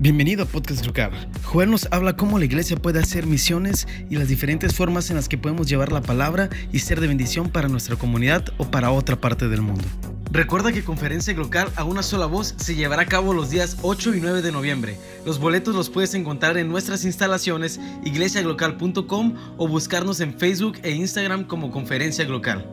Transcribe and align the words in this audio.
Bienvenido 0.00 0.44
a 0.44 0.46
Podcast 0.46 0.86
Local. 0.86 1.30
Joel 1.44 1.70
nos 1.70 1.86
habla 1.90 2.16
cómo 2.16 2.38
la 2.38 2.46
iglesia 2.46 2.74
puede 2.74 3.00
hacer 3.00 3.26
misiones 3.26 3.86
y 4.08 4.16
las 4.16 4.28
diferentes 4.28 4.74
formas 4.74 5.10
en 5.10 5.16
las 5.16 5.28
que 5.28 5.36
podemos 5.36 5.68
llevar 5.68 5.92
la 5.92 6.00
palabra 6.00 6.48
y 6.72 6.78
ser 6.78 7.02
de 7.02 7.06
bendición 7.06 7.50
para 7.50 7.68
nuestra 7.68 7.96
comunidad 7.96 8.46
o 8.56 8.64
para 8.64 8.92
otra 8.92 9.20
parte 9.20 9.48
del 9.48 9.60
mundo. 9.60 9.84
Recuerda 10.32 10.72
que 10.72 10.82
Conferencia 10.82 11.34
Local 11.34 11.70
a 11.76 11.84
una 11.84 12.02
sola 12.02 12.24
voz 12.24 12.54
se 12.56 12.76
llevará 12.76 13.02
a 13.02 13.06
cabo 13.06 13.34
los 13.34 13.50
días 13.50 13.76
8 13.82 14.14
y 14.14 14.20
9 14.22 14.40
de 14.40 14.52
noviembre. 14.52 14.98
Los 15.26 15.38
boletos 15.38 15.74
los 15.74 15.90
puedes 15.90 16.14
encontrar 16.14 16.56
en 16.56 16.70
nuestras 16.70 17.04
instalaciones 17.04 17.78
iglesiaglocal.com 18.02 19.34
o 19.58 19.68
buscarnos 19.68 20.20
en 20.20 20.32
Facebook 20.32 20.78
e 20.82 20.92
Instagram 20.92 21.44
como 21.44 21.70
Conferencia 21.70 22.24
Local. 22.24 22.66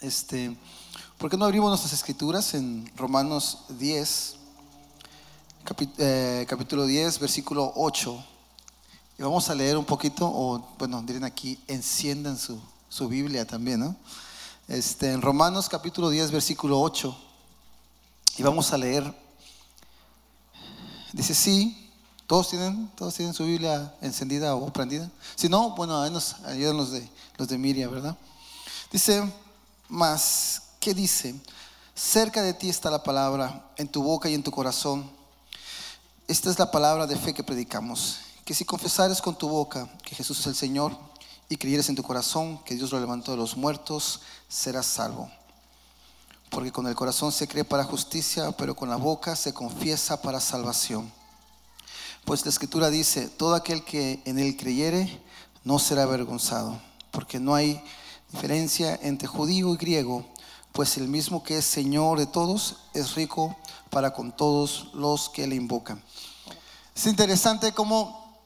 Este, 0.00 0.56
¿Por 1.18 1.28
qué 1.28 1.36
no 1.36 1.44
abrimos 1.44 1.68
nuestras 1.68 1.92
escrituras 1.92 2.54
en 2.54 2.90
Romanos 2.96 3.66
10? 3.78 4.39
Eh, 5.98 6.46
capítulo 6.48 6.86
10, 6.86 7.18
versículo 7.18 7.72
8. 7.76 8.24
Y 9.18 9.22
vamos 9.22 9.48
a 9.50 9.54
leer 9.54 9.76
un 9.76 9.84
poquito, 9.84 10.26
o 10.26 10.58
bueno, 10.78 11.02
dirían 11.02 11.24
aquí, 11.24 11.60
enciendan 11.68 12.38
su, 12.38 12.58
su 12.88 13.08
Biblia 13.08 13.44
también, 13.44 13.80
¿no? 13.80 13.94
Este, 14.66 15.12
en 15.12 15.20
Romanos 15.20 15.68
capítulo 15.68 16.08
10, 16.08 16.30
versículo 16.30 16.80
8. 16.80 17.16
Y 18.38 18.42
vamos 18.42 18.72
a 18.72 18.78
leer. 18.78 19.14
Dice, 21.12 21.34
sí, 21.34 21.90
todos 22.26 22.48
tienen, 22.48 22.88
todos 22.96 23.14
tienen 23.14 23.34
su 23.34 23.44
Biblia 23.44 23.94
encendida 24.00 24.54
o 24.56 24.72
prendida. 24.72 25.10
Si 25.36 25.48
no, 25.48 25.76
bueno, 25.76 26.00
ahí 26.00 26.10
nos 26.10 26.40
ayudan 26.44 26.78
los 26.78 26.90
de, 26.90 27.06
los 27.36 27.48
de 27.48 27.58
Miriam, 27.58 27.92
¿verdad? 27.92 28.16
Dice, 28.90 29.30
más, 29.88 30.62
¿qué 30.80 30.94
dice? 30.94 31.34
Cerca 31.94 32.42
de 32.42 32.54
ti 32.54 32.70
está 32.70 32.90
la 32.90 33.02
palabra, 33.02 33.70
en 33.76 33.88
tu 33.88 34.02
boca 34.02 34.28
y 34.28 34.34
en 34.34 34.42
tu 34.42 34.50
corazón 34.50 35.19
esta 36.30 36.48
es 36.48 36.60
la 36.60 36.70
palabra 36.70 37.08
de 37.08 37.16
fe 37.16 37.34
que 37.34 37.42
predicamos, 37.42 38.20
que 38.44 38.54
si 38.54 38.64
confesares 38.64 39.20
con 39.20 39.36
tu 39.36 39.48
boca 39.48 39.88
que 40.04 40.14
Jesús 40.14 40.38
es 40.38 40.46
el 40.46 40.54
Señor 40.54 40.96
y 41.48 41.56
creyeres 41.56 41.88
en 41.88 41.96
tu 41.96 42.04
corazón 42.04 42.62
que 42.62 42.76
Dios 42.76 42.92
lo 42.92 43.00
levantó 43.00 43.32
de 43.32 43.36
los 43.36 43.56
muertos, 43.56 44.20
serás 44.48 44.86
salvo. 44.86 45.28
Porque 46.48 46.70
con 46.70 46.86
el 46.86 46.94
corazón 46.94 47.32
se 47.32 47.48
cree 47.48 47.64
para 47.64 47.82
justicia, 47.82 48.52
pero 48.52 48.76
con 48.76 48.88
la 48.88 48.94
boca 48.94 49.34
se 49.34 49.52
confiesa 49.52 50.22
para 50.22 50.38
salvación. 50.38 51.12
Pues 52.24 52.44
la 52.44 52.50
escritura 52.50 52.90
dice, 52.90 53.26
todo 53.26 53.56
aquel 53.56 53.82
que 53.82 54.22
en 54.24 54.38
él 54.38 54.56
creyere 54.56 55.20
no 55.64 55.80
será 55.80 56.04
avergonzado, 56.04 56.80
porque 57.10 57.40
no 57.40 57.56
hay 57.56 57.82
diferencia 58.30 58.96
entre 59.02 59.26
judío 59.26 59.74
y 59.74 59.76
griego, 59.78 60.24
pues 60.72 60.96
el 60.96 61.08
mismo 61.08 61.42
que 61.42 61.58
es 61.58 61.64
Señor 61.64 62.18
de 62.18 62.26
todos 62.26 62.76
es 62.94 63.14
rico 63.14 63.56
para 63.90 64.12
con 64.12 64.32
todos 64.32 64.88
los 64.94 65.28
que 65.28 65.46
le 65.46 65.56
invocan. 65.56 66.02
Es 66.94 67.06
interesante 67.06 67.72
cómo 67.72 68.38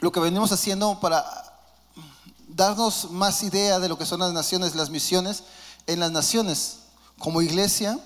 lo 0.00 0.10
que 0.10 0.20
venimos 0.20 0.50
haciendo 0.50 0.98
para 1.00 1.24
darnos 2.48 3.10
más 3.10 3.42
idea 3.42 3.78
de 3.78 3.88
lo 3.88 3.96
que 3.96 4.06
son 4.06 4.20
las 4.20 4.32
naciones, 4.32 4.74
las 4.74 4.90
misiones 4.90 5.44
en 5.86 6.00
las 6.00 6.10
naciones. 6.10 6.78
Como 7.18 7.42
iglesia, 7.42 7.98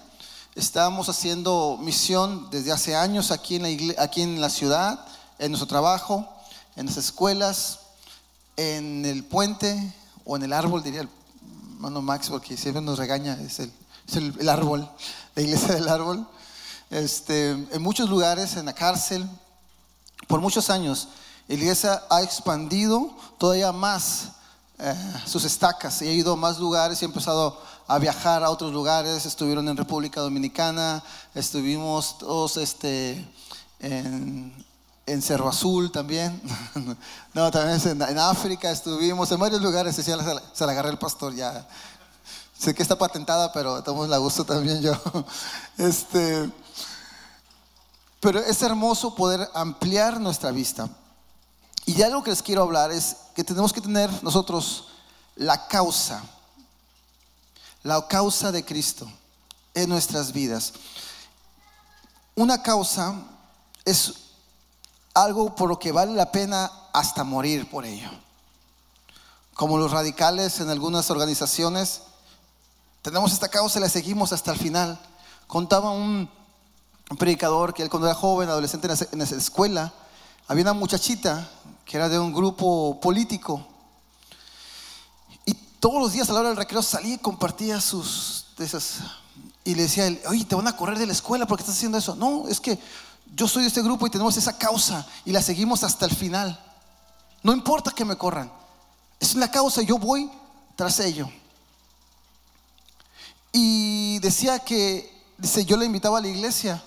estamos 0.54 1.08
haciendo 1.08 1.78
misión 1.80 2.50
desde 2.50 2.72
hace 2.72 2.94
años 2.94 3.30
aquí 3.30 3.56
en 3.56 3.62
la, 3.62 4.02
aquí 4.02 4.22
en 4.22 4.40
la 4.40 4.50
ciudad, 4.50 5.04
en 5.38 5.52
nuestro 5.52 5.66
trabajo, 5.66 6.28
en 6.76 6.86
las 6.86 6.96
escuelas, 6.96 7.80
en 8.56 9.04
el 9.04 9.24
puente 9.24 9.94
o 10.24 10.36
en 10.36 10.42
el 10.42 10.52
árbol, 10.52 10.82
diría 10.82 11.02
el 11.02 11.08
hermano 11.76 12.00
Max, 12.00 12.30
porque 12.30 12.56
siempre 12.56 12.80
nos 12.80 12.98
regaña, 12.98 13.38
es 13.42 13.60
el, 13.60 13.70
es 14.08 14.16
el 14.16 14.48
árbol, 14.48 14.88
la 15.34 15.42
iglesia 15.42 15.74
del 15.74 15.86
árbol. 15.88 16.26
Este, 16.88 17.50
en 17.50 17.82
muchos 17.82 18.08
lugares, 18.08 18.56
en 18.56 18.64
la 18.64 18.72
cárcel, 18.72 19.28
por 20.26 20.40
muchos 20.40 20.70
años, 20.70 21.08
la 21.46 21.54
iglesia 21.54 22.02
ha 22.08 22.22
expandido 22.22 23.14
todavía 23.36 23.72
más 23.72 24.28
eh, 24.78 24.94
sus 25.26 25.44
estacas 25.44 26.00
y 26.00 26.08
ha 26.08 26.12
ido 26.12 26.32
a 26.32 26.36
más 26.36 26.58
lugares 26.58 27.02
y 27.02 27.04
ha 27.04 27.08
empezado 27.08 27.60
a 27.86 27.98
viajar 27.98 28.42
a 28.42 28.48
otros 28.48 28.72
lugares. 28.72 29.26
Estuvieron 29.26 29.68
en 29.68 29.76
República 29.76 30.22
Dominicana, 30.22 31.02
estuvimos 31.34 32.16
todos 32.16 32.56
este, 32.56 33.22
en, 33.80 34.64
Cerro 35.22 35.48
Azul 35.48 35.92
también. 35.92 36.42
no, 37.34 37.50
también 37.50 37.80
en, 38.02 38.18
África 38.18 38.70
estuvimos, 38.70 39.30
en 39.30 39.38
varios 39.38 39.62
lugares. 39.62 39.94
Se, 39.94 40.02
se, 40.02 40.16
la 40.16 40.72
agarré 40.72 40.90
el 40.90 40.98
pastor 40.98 41.34
ya. 41.34 41.66
Sé 42.58 42.74
que 42.74 42.82
está 42.82 42.98
patentada, 42.98 43.52
pero 43.52 43.82
tomo 43.82 44.06
la 44.06 44.18
gusto 44.18 44.44
también 44.44 44.82
yo. 44.82 44.94
Este. 45.78 46.50
Pero 48.18 48.40
es 48.40 48.60
hermoso 48.62 49.14
poder 49.14 49.48
ampliar 49.54 50.18
nuestra 50.20 50.50
vista. 50.50 50.88
Y 51.84 51.94
ya 51.94 52.08
lo 52.08 52.22
que 52.24 52.30
les 52.30 52.42
quiero 52.42 52.62
hablar 52.62 52.90
es 52.90 53.16
que 53.34 53.44
tenemos 53.44 53.72
que 53.72 53.80
tener 53.80 54.10
nosotros 54.24 54.88
la 55.36 55.68
causa, 55.68 56.24
la 57.84 58.08
causa 58.08 58.50
de 58.50 58.64
Cristo 58.64 59.08
en 59.72 59.88
nuestras 59.88 60.32
vidas. 60.32 60.72
Una 62.34 62.60
causa 62.60 63.14
es 63.84 64.25
algo 65.16 65.54
por 65.54 65.68
lo 65.68 65.78
que 65.78 65.92
vale 65.92 66.12
la 66.12 66.30
pena 66.30 66.70
hasta 66.92 67.24
morir 67.24 67.68
por 67.70 67.86
ello. 67.86 68.10
Como 69.54 69.78
los 69.78 69.90
radicales 69.90 70.60
en 70.60 70.68
algunas 70.68 71.10
organizaciones, 71.10 72.02
tenemos 73.00 73.32
esta 73.32 73.48
causa 73.48 73.78
y 73.78 73.82
la 73.82 73.88
seguimos 73.88 74.32
hasta 74.32 74.52
el 74.52 74.58
final. 74.58 75.00
Contaba 75.46 75.90
un 75.90 76.28
predicador 77.18 77.72
que 77.72 77.82
él 77.82 77.88
cuando 77.88 78.08
era 78.08 78.14
joven, 78.14 78.50
adolescente 78.50 78.88
en 79.12 79.18
la 79.18 79.24
escuela, 79.24 79.92
había 80.48 80.64
una 80.64 80.74
muchachita 80.74 81.48
que 81.86 81.96
era 81.96 82.10
de 82.10 82.18
un 82.18 82.34
grupo 82.34 83.00
político. 83.00 83.66
Y 85.46 85.54
todos 85.80 85.98
los 85.98 86.12
días 86.12 86.28
a 86.28 86.34
la 86.34 86.40
hora 86.40 86.48
del 86.50 86.58
recreo 86.58 86.82
salía 86.82 87.14
y 87.14 87.18
compartía 87.18 87.80
sus 87.80 88.48
de 88.58 88.66
esas. 88.66 88.98
Y 89.64 89.74
le 89.74 89.82
decía 89.82 90.06
él, 90.06 90.20
oye, 90.28 90.44
te 90.44 90.54
van 90.54 90.66
a 90.68 90.76
correr 90.76 90.98
de 90.98 91.06
la 91.06 91.12
escuela 91.12 91.46
porque 91.46 91.62
estás 91.62 91.76
haciendo 91.76 91.96
eso. 91.96 92.14
No, 92.16 92.46
es 92.48 92.60
que 92.60 92.78
yo 93.34 93.48
soy 93.48 93.62
de 93.62 93.68
este 93.68 93.82
grupo 93.82 94.06
y 94.06 94.10
tenemos 94.10 94.36
esa 94.36 94.56
causa 94.56 95.06
y 95.24 95.32
la 95.32 95.42
seguimos 95.42 95.82
hasta 95.84 96.06
el 96.06 96.14
final. 96.14 96.58
No 97.42 97.52
importa 97.52 97.90
que 97.90 98.04
me 98.04 98.16
corran. 98.16 98.50
Es 99.20 99.34
la 99.34 99.50
causa, 99.50 99.82
yo 99.82 99.98
voy 99.98 100.30
tras 100.74 101.00
ello. 101.00 101.28
Y 103.52 104.18
decía 104.18 104.58
que, 104.58 105.24
dice, 105.38 105.64
yo 105.64 105.76
le 105.76 105.86
invitaba 105.86 106.18
a 106.18 106.20
la 106.20 106.28
iglesia 106.28 106.82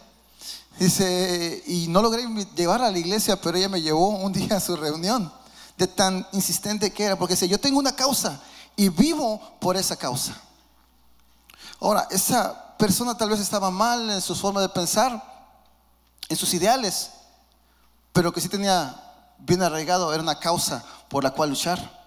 Dice, 0.79 1.61
y 1.67 1.87
no 1.89 2.01
logré 2.01 2.25
llevar 2.55 2.81
a 2.81 2.89
la 2.89 2.97
iglesia, 2.97 3.39
pero 3.41 3.57
ella 3.57 3.67
me 3.67 3.81
llevó 3.81 4.09
un 4.11 4.31
día 4.31 4.55
a 4.55 4.59
su 4.61 4.77
reunión, 4.77 5.29
de 5.77 5.87
tan 5.87 6.25
insistente 6.31 6.93
que 6.93 7.03
era, 7.03 7.17
porque 7.17 7.33
dice, 7.33 7.49
yo 7.49 7.59
tengo 7.59 7.79
una 7.79 7.93
causa 7.93 8.39
y 8.77 8.87
vivo 8.87 9.41
por 9.59 9.75
esa 9.75 9.97
causa. 9.97 10.39
Ahora, 11.81 12.07
esa 12.09 12.77
persona 12.77 13.17
tal 13.17 13.29
vez 13.29 13.41
estaba 13.41 13.69
mal 13.69 14.09
en 14.09 14.21
su 14.21 14.33
forma 14.35 14.61
de 14.61 14.69
pensar, 14.69 15.21
en 16.29 16.37
sus 16.37 16.53
ideales, 16.53 17.11
pero 18.13 18.31
que 18.31 18.41
sí 18.41 18.47
tenía 18.47 18.95
bien 19.39 19.61
arraigado, 19.61 20.13
era 20.13 20.23
una 20.23 20.39
causa 20.39 20.83
por 21.09 21.23
la 21.23 21.31
cual 21.31 21.49
luchar. 21.49 21.99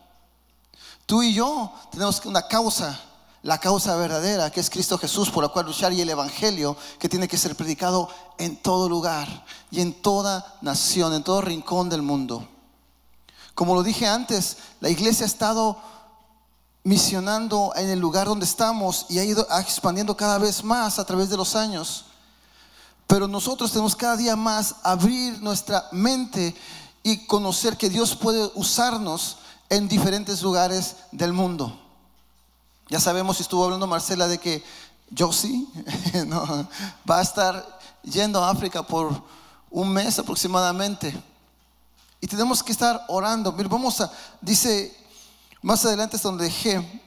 Tú 1.05 1.23
y 1.23 1.35
yo 1.35 1.73
tenemos 1.91 2.25
una 2.25 2.47
causa 2.47 2.99
la 3.43 3.59
causa 3.59 3.97
verdadera, 3.97 4.51
que 4.51 4.61
es 4.61 4.71
Cristo 4.71 4.97
Jesús, 4.97 5.31
por 5.31 5.43
la 5.43 5.49
cual 5.49 5.67
luchar, 5.67 5.93
y 5.93 6.01
el 6.01 6.09
Evangelio, 6.09 6.77
que 6.99 7.09
tiene 7.09 7.27
que 7.27 7.37
ser 7.37 7.57
predicado 7.57 8.09
en 8.39 8.57
todo 8.57 8.89
lugar 8.89 9.45
y 9.71 9.81
en 9.81 9.93
toda 10.01 10.57
nación, 10.61 11.13
en 11.13 11.25
todo 11.25 11.41
rincón 11.41 11.89
del 11.89 12.03
mundo. 12.03 12.49
Como 13.55 13.75
lo 13.75 13.83
dije 13.83 14.07
antes, 14.07 14.59
la 14.81 14.89
iglesia 14.89 15.25
ha 15.25 15.27
estado 15.27 15.77
misionando 16.85 17.73
en 17.77 17.91
el 17.91 17.99
lugar 17.99 18.29
donde 18.29 18.45
estamos 18.45 19.07
y 19.09 19.19
ha 19.19 19.25
ido 19.25 19.47
expandiendo 19.59 20.17
cada 20.17 20.39
vez 20.39 20.65
más 20.65 20.99
a 20.99 21.05
través 21.05 21.29
de 21.29 21.37
los 21.37 21.57
años. 21.57 22.07
Pero 23.13 23.29
nosotros 23.29 23.71
tenemos 23.71 23.95
cada 23.95 24.17
día 24.17 24.37
más 24.37 24.77
abrir 24.83 25.39
nuestra 25.43 25.87
mente 25.93 26.55
y 27.03 27.27
conocer 27.27 27.77
que 27.77 27.91
Dios 27.91 28.17
puede 28.17 28.51
usarnos 28.55 29.37
en 29.69 29.87
diferentes 29.87 30.41
lugares 30.41 30.97
del 31.11 31.35
mundo. 31.35 31.79
Ya 32.89 32.99
sabemos, 33.01 33.39
estuvo 33.39 33.65
hablando 33.65 33.87
Marcela 33.87 34.27
de 34.29 34.39
que 34.39 34.65
Josie 35.15 35.67
no, 36.27 36.67
va 37.09 37.19
a 37.19 37.23
estar 37.23 37.79
yendo 38.03 38.43
a 38.43 38.49
África 38.49 38.83
por 38.83 39.23
un 39.71 39.91
mes 39.91 40.19
aproximadamente. 40.19 41.15
Y 42.19 42.27
tenemos 42.27 42.63
que 42.63 42.73
estar 42.73 43.05
orando. 43.09 43.53
Vamos 43.53 44.01
a, 44.01 44.11
dice, 44.41 44.97
más 45.61 45.85
adelante 45.85 46.17
es 46.17 46.23
donde 46.23 46.45
dejé, 46.45 47.03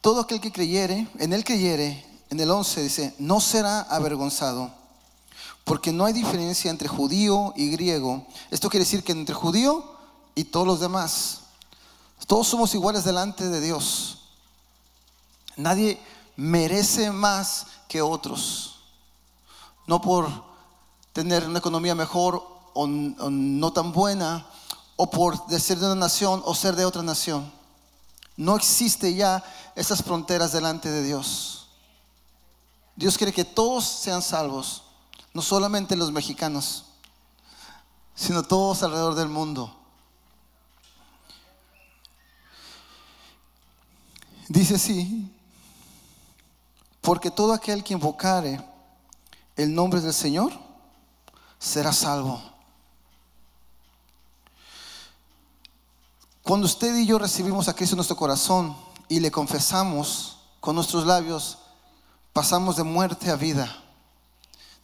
todo 0.00 0.22
aquel 0.22 0.40
que 0.40 0.50
creyere, 0.50 1.06
en 1.18 1.34
él 1.34 1.44
creyere, 1.44 2.13
en 2.34 2.40
el 2.40 2.50
11 2.50 2.82
dice, 2.82 3.14
no 3.20 3.40
será 3.40 3.82
avergonzado, 3.82 4.72
porque 5.62 5.92
no 5.92 6.04
hay 6.04 6.12
diferencia 6.12 6.68
entre 6.68 6.88
judío 6.88 7.52
y 7.54 7.70
griego. 7.70 8.26
Esto 8.50 8.68
quiere 8.68 8.84
decir 8.84 9.04
que 9.04 9.12
entre 9.12 9.36
judío 9.36 9.84
y 10.34 10.42
todos 10.42 10.66
los 10.66 10.80
demás. 10.80 11.42
Todos 12.26 12.48
somos 12.48 12.74
iguales 12.74 13.04
delante 13.04 13.48
de 13.48 13.60
Dios. 13.60 14.18
Nadie 15.56 16.02
merece 16.34 17.12
más 17.12 17.66
que 17.86 18.02
otros. 18.02 18.80
No 19.86 20.00
por 20.00 20.28
tener 21.12 21.46
una 21.46 21.60
economía 21.60 21.94
mejor 21.94 22.42
o, 22.74 22.82
o 22.82 23.30
no 23.30 23.72
tan 23.72 23.92
buena, 23.92 24.44
o 24.96 25.08
por 25.08 25.36
ser 25.60 25.78
de 25.78 25.86
una 25.86 25.94
nación 25.94 26.42
o 26.44 26.52
ser 26.56 26.74
de 26.74 26.84
otra 26.84 27.04
nación. 27.04 27.52
No 28.36 28.56
existe 28.56 29.14
ya 29.14 29.44
esas 29.76 30.02
fronteras 30.02 30.50
delante 30.50 30.90
de 30.90 31.04
Dios. 31.04 31.53
Dios 32.96 33.18
quiere 33.18 33.32
que 33.32 33.44
todos 33.44 33.84
sean 33.84 34.22
salvos, 34.22 34.84
no 35.32 35.42
solamente 35.42 35.96
los 35.96 36.12
mexicanos, 36.12 36.84
sino 38.14 38.42
todos 38.42 38.82
alrededor 38.82 39.14
del 39.14 39.28
mundo. 39.28 39.76
Dice 44.48 44.76
así, 44.76 45.30
porque 47.00 47.30
todo 47.30 47.52
aquel 47.52 47.82
que 47.82 47.94
invocare 47.94 48.64
el 49.56 49.74
nombre 49.74 50.00
del 50.00 50.14
Señor 50.14 50.52
será 51.58 51.92
salvo. 51.92 52.40
Cuando 56.42 56.66
usted 56.66 56.94
y 56.96 57.06
yo 57.06 57.18
recibimos 57.18 57.68
a 57.68 57.74
Cristo 57.74 57.94
en 57.94 57.98
nuestro 57.98 58.16
corazón 58.16 58.76
y 59.08 59.18
le 59.18 59.30
confesamos 59.30 60.36
con 60.60 60.76
nuestros 60.76 61.06
labios, 61.06 61.58
pasamos 62.34 62.76
de 62.76 62.82
muerte 62.82 63.30
a 63.30 63.36
vida, 63.36 63.74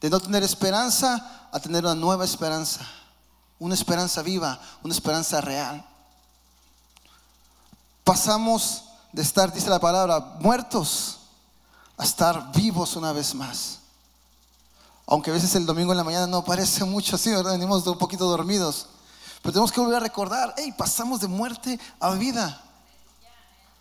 de 0.00 0.08
no 0.08 0.20
tener 0.20 0.42
esperanza 0.42 1.48
a 1.52 1.60
tener 1.60 1.84
una 1.84 1.96
nueva 1.96 2.24
esperanza, 2.24 2.80
una 3.58 3.74
esperanza 3.74 4.22
viva, 4.22 4.58
una 4.82 4.94
esperanza 4.94 5.40
real. 5.42 5.84
Pasamos 8.04 8.84
de 9.12 9.22
estar, 9.22 9.52
dice 9.52 9.68
la 9.68 9.80
palabra, 9.80 10.20
muertos 10.38 11.18
a 11.98 12.04
estar 12.04 12.52
vivos 12.52 12.94
una 12.94 13.12
vez 13.12 13.34
más. 13.34 13.80
Aunque 15.06 15.30
a 15.30 15.34
veces 15.34 15.52
el 15.56 15.66
domingo 15.66 15.92
en 15.92 15.98
la 15.98 16.04
mañana 16.04 16.28
no 16.28 16.44
parece 16.44 16.84
mucho 16.84 17.16
así, 17.16 17.30
¿verdad? 17.30 17.52
Venimos 17.52 17.84
un 17.84 17.98
poquito 17.98 18.26
dormidos. 18.26 18.86
Pero 19.42 19.52
tenemos 19.52 19.72
que 19.72 19.80
volver 19.80 19.96
a 19.96 20.00
recordar, 20.00 20.54
hey, 20.56 20.72
pasamos 20.78 21.18
de 21.18 21.26
muerte 21.26 21.80
a 21.98 22.10
vida. 22.10 22.62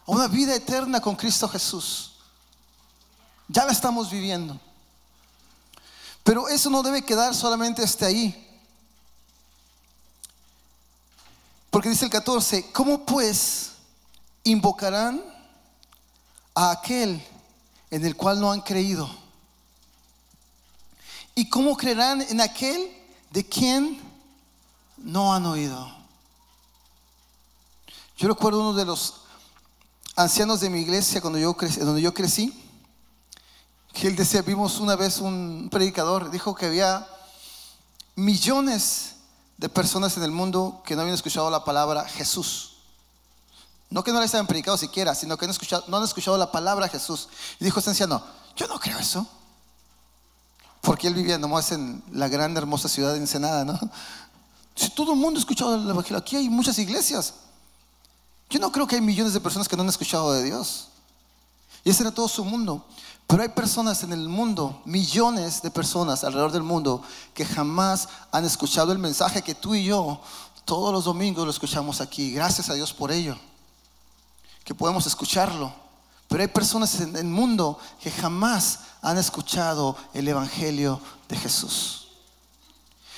A 0.08 0.12
una 0.12 0.28
vida 0.28 0.56
eterna 0.56 1.00
con 1.00 1.16
Cristo 1.16 1.48
Jesús. 1.48 2.09
Ya 3.50 3.66
la 3.66 3.74
estamos 3.74 4.10
viviendo. 4.10 4.58
Pero 6.24 6.48
eso 6.48 6.70
no 6.70 6.82
debe 6.82 7.04
quedar 7.04 7.36
solamente 7.36 7.84
hasta 7.84 8.06
ahí. 8.06 8.48
Porque 11.70 11.90
dice 11.90 12.06
el 12.06 12.12
14, 12.12 12.72
¿cómo 12.72 13.06
pues 13.06 13.72
invocarán 14.46 15.22
a 16.56 16.72
aquel 16.72 17.22
en 17.92 18.06
el 18.06 18.16
cual 18.16 18.40
no 18.40 18.54
han 18.54 18.62
creído? 18.62 19.10
¿Y 21.36 21.50
cómo 21.50 21.76
creerán 21.76 22.22
en 22.22 22.40
aquel 22.40 22.96
de 23.32 23.46
quien 23.46 24.10
no 25.04 25.34
han 25.34 25.46
oído. 25.46 25.90
Yo 28.18 28.28
recuerdo 28.28 28.62
uno 28.62 28.74
de 28.74 28.86
los 28.86 29.22
ancianos 30.16 30.60
de 30.60 30.70
mi 30.70 30.82
iglesia 30.82 31.22
cuando 31.22 31.40
yo 31.40 31.54
crecí, 31.56 31.80
donde 31.80 32.02
yo 32.02 32.14
crecí, 32.14 32.54
que 33.94 34.08
él 34.08 34.16
decía, 34.16 34.42
vimos 34.42 34.80
una 34.80 34.96
vez 34.96 35.20
un 35.20 35.70
predicador, 35.72 36.32
dijo 36.32 36.56
que 36.56 36.68
había 36.68 37.08
millones 38.16 39.16
de 39.58 39.70
personas 39.70 40.16
en 40.18 40.24
el 40.24 40.32
mundo 40.32 40.82
que 40.86 40.96
no 40.96 41.02
habían 41.02 41.16
escuchado 41.16 41.50
la 41.50 41.64
palabra 41.64 42.06
Jesús. 42.08 42.78
No 43.90 44.04
que 44.04 44.12
no 44.12 44.22
les 44.22 44.34
hayan 44.34 44.48
predicado 44.48 44.78
siquiera, 44.78 45.16
sino 45.16 45.38
que 45.38 45.46
no 45.46 45.50
han 45.50 45.56
escuchado, 45.56 45.84
no 45.88 45.98
han 45.98 46.04
escuchado 46.04 46.38
la 46.38 46.52
palabra 46.52 46.88
Jesús. 46.88 47.28
Y 47.60 47.66
dijo 47.66 47.80
este 47.80 47.90
anciano, 47.90 48.24
yo 48.56 48.68
no 48.68 48.80
creo 48.80 49.00
eso. 49.00 49.28
Porque 50.82 51.08
él 51.08 51.14
vivía 51.14 51.38
nomás 51.38 51.72
en 51.72 52.04
la 52.12 52.28
gran 52.28 52.56
hermosa 52.56 52.88
ciudad 52.88 53.14
de 53.14 53.18
Ensenada, 53.18 53.66
¿no? 53.66 53.80
Si 54.76 54.90
todo 54.92 55.14
el 55.14 55.20
mundo 55.20 55.40
ha 55.40 55.42
escuchado 55.42 55.76
el 55.76 55.90
Evangelio, 55.90 56.20
aquí 56.20 56.38
hay 56.38 56.48
muchas 56.50 56.78
iglesias. 56.80 57.34
Yo 58.50 58.60
no 58.60 58.72
creo 58.72 58.88
que 58.88 58.96
hay 58.96 59.02
millones 59.02 59.34
de 59.34 59.42
personas 59.42 59.68
que 59.68 59.76
no 59.76 59.84
han 59.84 59.90
escuchado 59.90 60.32
de 60.34 60.44
Dios. 60.44 60.89
Y 61.90 61.92
ese 61.92 62.04
era 62.04 62.12
todo 62.12 62.28
su 62.28 62.46
mundo. 62.46 62.86
Pero 63.26 63.42
hay 63.42 63.50
personas 63.50 64.04
en 64.04 64.14
el 64.14 64.30
mundo, 64.30 64.80
millones 64.86 65.64
de 65.64 65.72
personas 65.72 66.24
alrededor 66.24 66.52
del 66.52 66.62
mundo, 66.62 67.02
que 67.34 67.44
jamás 67.44 68.08
han 68.32 68.46
escuchado 68.46 68.92
el 68.92 69.00
mensaje 69.00 69.42
que 69.42 69.56
tú 69.56 69.74
y 69.74 69.86
yo 69.86 70.22
todos 70.66 70.94
los 70.94 71.06
domingos 71.06 71.46
lo 71.46 71.50
escuchamos 71.50 72.00
aquí. 72.00 72.32
Gracias 72.32 72.70
a 72.70 72.76
Dios 72.76 72.94
por 72.94 73.12
ello. 73.12 73.36
Que 74.64 74.76
podemos 74.76 75.08
escucharlo. 75.08 75.74
Pero 76.28 76.44
hay 76.44 76.48
personas 76.50 77.02
en 77.02 77.16
el 77.16 77.26
mundo 77.26 77.80
que 78.00 78.12
jamás 78.12 78.82
han 79.02 79.18
escuchado 79.18 79.98
el 80.14 80.28
Evangelio 80.28 81.02
de 81.28 81.38
Jesús. 81.38 82.10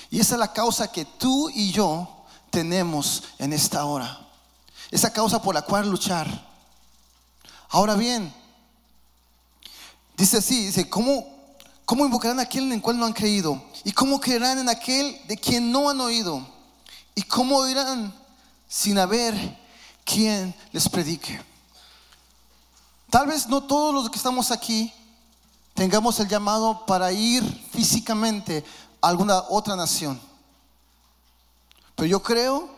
Y 0.10 0.22
esa 0.22 0.36
es 0.36 0.40
la 0.40 0.54
causa 0.54 0.90
que 0.90 1.04
tú 1.04 1.50
y 1.50 1.74
yo 1.74 2.08
tenemos 2.50 3.24
en 3.38 3.52
esta 3.52 3.84
hora. 3.84 4.18
Esa 4.90 5.12
causa 5.12 5.42
por 5.42 5.56
la 5.56 5.62
cual 5.62 5.90
luchar. 5.90 6.50
Ahora 7.68 7.96
bien, 7.96 8.34
dice 10.22 10.38
así, 10.38 10.68
dice, 10.68 10.88
¿cómo, 10.88 11.26
cómo 11.84 12.06
invocarán 12.06 12.38
a 12.38 12.44
aquel 12.44 12.66
en 12.66 12.74
el 12.74 12.82
cual 12.82 13.00
no 13.00 13.08
han 13.08 13.14
creído? 13.14 13.60
¿Y 13.84 13.92
cómo 13.92 14.22
creerán 14.22 14.60
en 14.60 14.70
aquel 14.70 15.20
de 15.28 15.36
quien 15.36 15.72
no 15.72 15.90
han 15.90 16.00
oído? 16.00 16.48
¿Y 17.16 17.24
cómo 17.24 17.58
oirán 17.58 18.14
sin 18.68 19.00
haber 19.00 19.34
quien 20.06 20.54
les 20.72 20.88
predique? 20.88 21.42
Tal 23.10 23.26
vez 23.26 23.48
no 23.48 23.64
todos 23.64 23.96
los 23.96 24.12
que 24.12 24.18
estamos 24.18 24.52
aquí 24.52 24.94
tengamos 25.74 26.20
el 26.20 26.28
llamado 26.28 26.86
para 26.86 27.12
ir 27.12 27.44
físicamente 27.72 28.64
alguna 29.02 29.40
otra 29.50 29.76
nación. 29.76 30.22
Pero 31.96 32.06
yo 32.06 32.22
creo, 32.22 32.70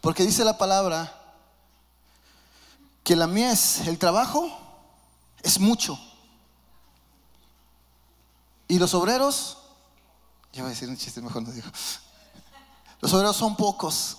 porque 0.00 0.22
dice 0.22 0.44
la 0.44 0.56
palabra, 0.56 1.12
que 3.02 3.16
la 3.16 3.26
mies, 3.26 3.80
el 3.88 3.98
trabajo, 3.98 4.56
es 5.42 5.58
mucho. 5.58 5.98
Y 8.72 8.78
los 8.78 8.94
obreros, 8.94 9.58
ya 10.50 10.62
voy 10.62 10.70
a 10.70 10.74
decir 10.74 10.88
un 10.88 10.96
chiste, 10.96 11.20
mejor 11.20 11.42
no 11.42 11.52
digo. 11.52 11.68
Los 13.02 13.12
obreros 13.12 13.36
son 13.36 13.54
pocos. 13.54 14.16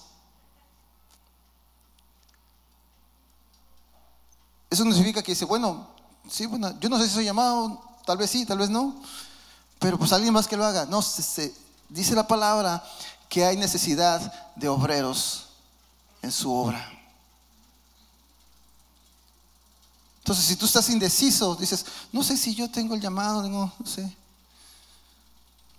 Eso 4.70 4.86
no 4.86 4.92
significa 4.92 5.24
que 5.24 5.32
dice, 5.32 5.46
bueno, 5.46 5.88
sí, 6.30 6.46
bueno, 6.46 6.80
yo 6.80 6.88
no 6.88 7.00
sé 7.00 7.08
si 7.08 7.16
soy 7.16 7.26
llamado, 7.26 7.82
tal 8.06 8.20
vez 8.20 8.30
sí, 8.30 8.46
tal 8.46 8.60
vez 8.60 8.70
no 8.70 9.02
pero 9.80 9.98
pues 9.98 10.14
alguien 10.14 10.32
más 10.34 10.48
que 10.48 10.56
lo 10.56 10.66
haga. 10.66 10.86
No, 10.86 11.02
se, 11.02 11.52
dice 11.90 12.14
la 12.14 12.28
palabra 12.28 12.84
que 13.28 13.44
hay 13.44 13.58
necesidad 13.58 14.54
de 14.56 14.70
obreros 14.70 15.48
en 16.22 16.32
su 16.32 16.54
obra. 16.54 16.92
Entonces, 20.20 20.46
si 20.46 20.56
tú 20.56 20.68
estás 20.68 20.88
indeciso, 20.90 21.56
dices, 21.56 21.86
no 22.12 22.24
sé 22.24 22.38
si 22.38 22.54
yo 22.54 22.70
tengo 22.70 22.94
el 22.94 23.02
llamado, 23.02 23.50
no, 23.50 23.74
no 23.78 23.86
sé. 23.88 24.16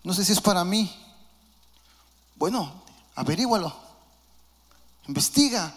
No 0.04 0.14
sé 0.14 0.24
si 0.24 0.32
es 0.32 0.40
para 0.40 0.64
mí. 0.64 0.94
Bueno, 2.36 2.72
averígualo. 3.14 3.74
Investiga, 5.08 5.74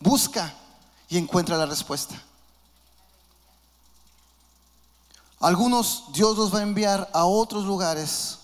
busca 0.00 0.52
y 1.08 1.18
encuentra 1.18 1.56
la 1.56 1.66
respuesta. 1.66 2.20
Algunos 5.40 6.04
Dios 6.12 6.36
los 6.36 6.52
va 6.52 6.58
a 6.58 6.62
enviar 6.62 7.08
a 7.12 7.24
otros 7.24 7.64
lugares, 7.64 8.38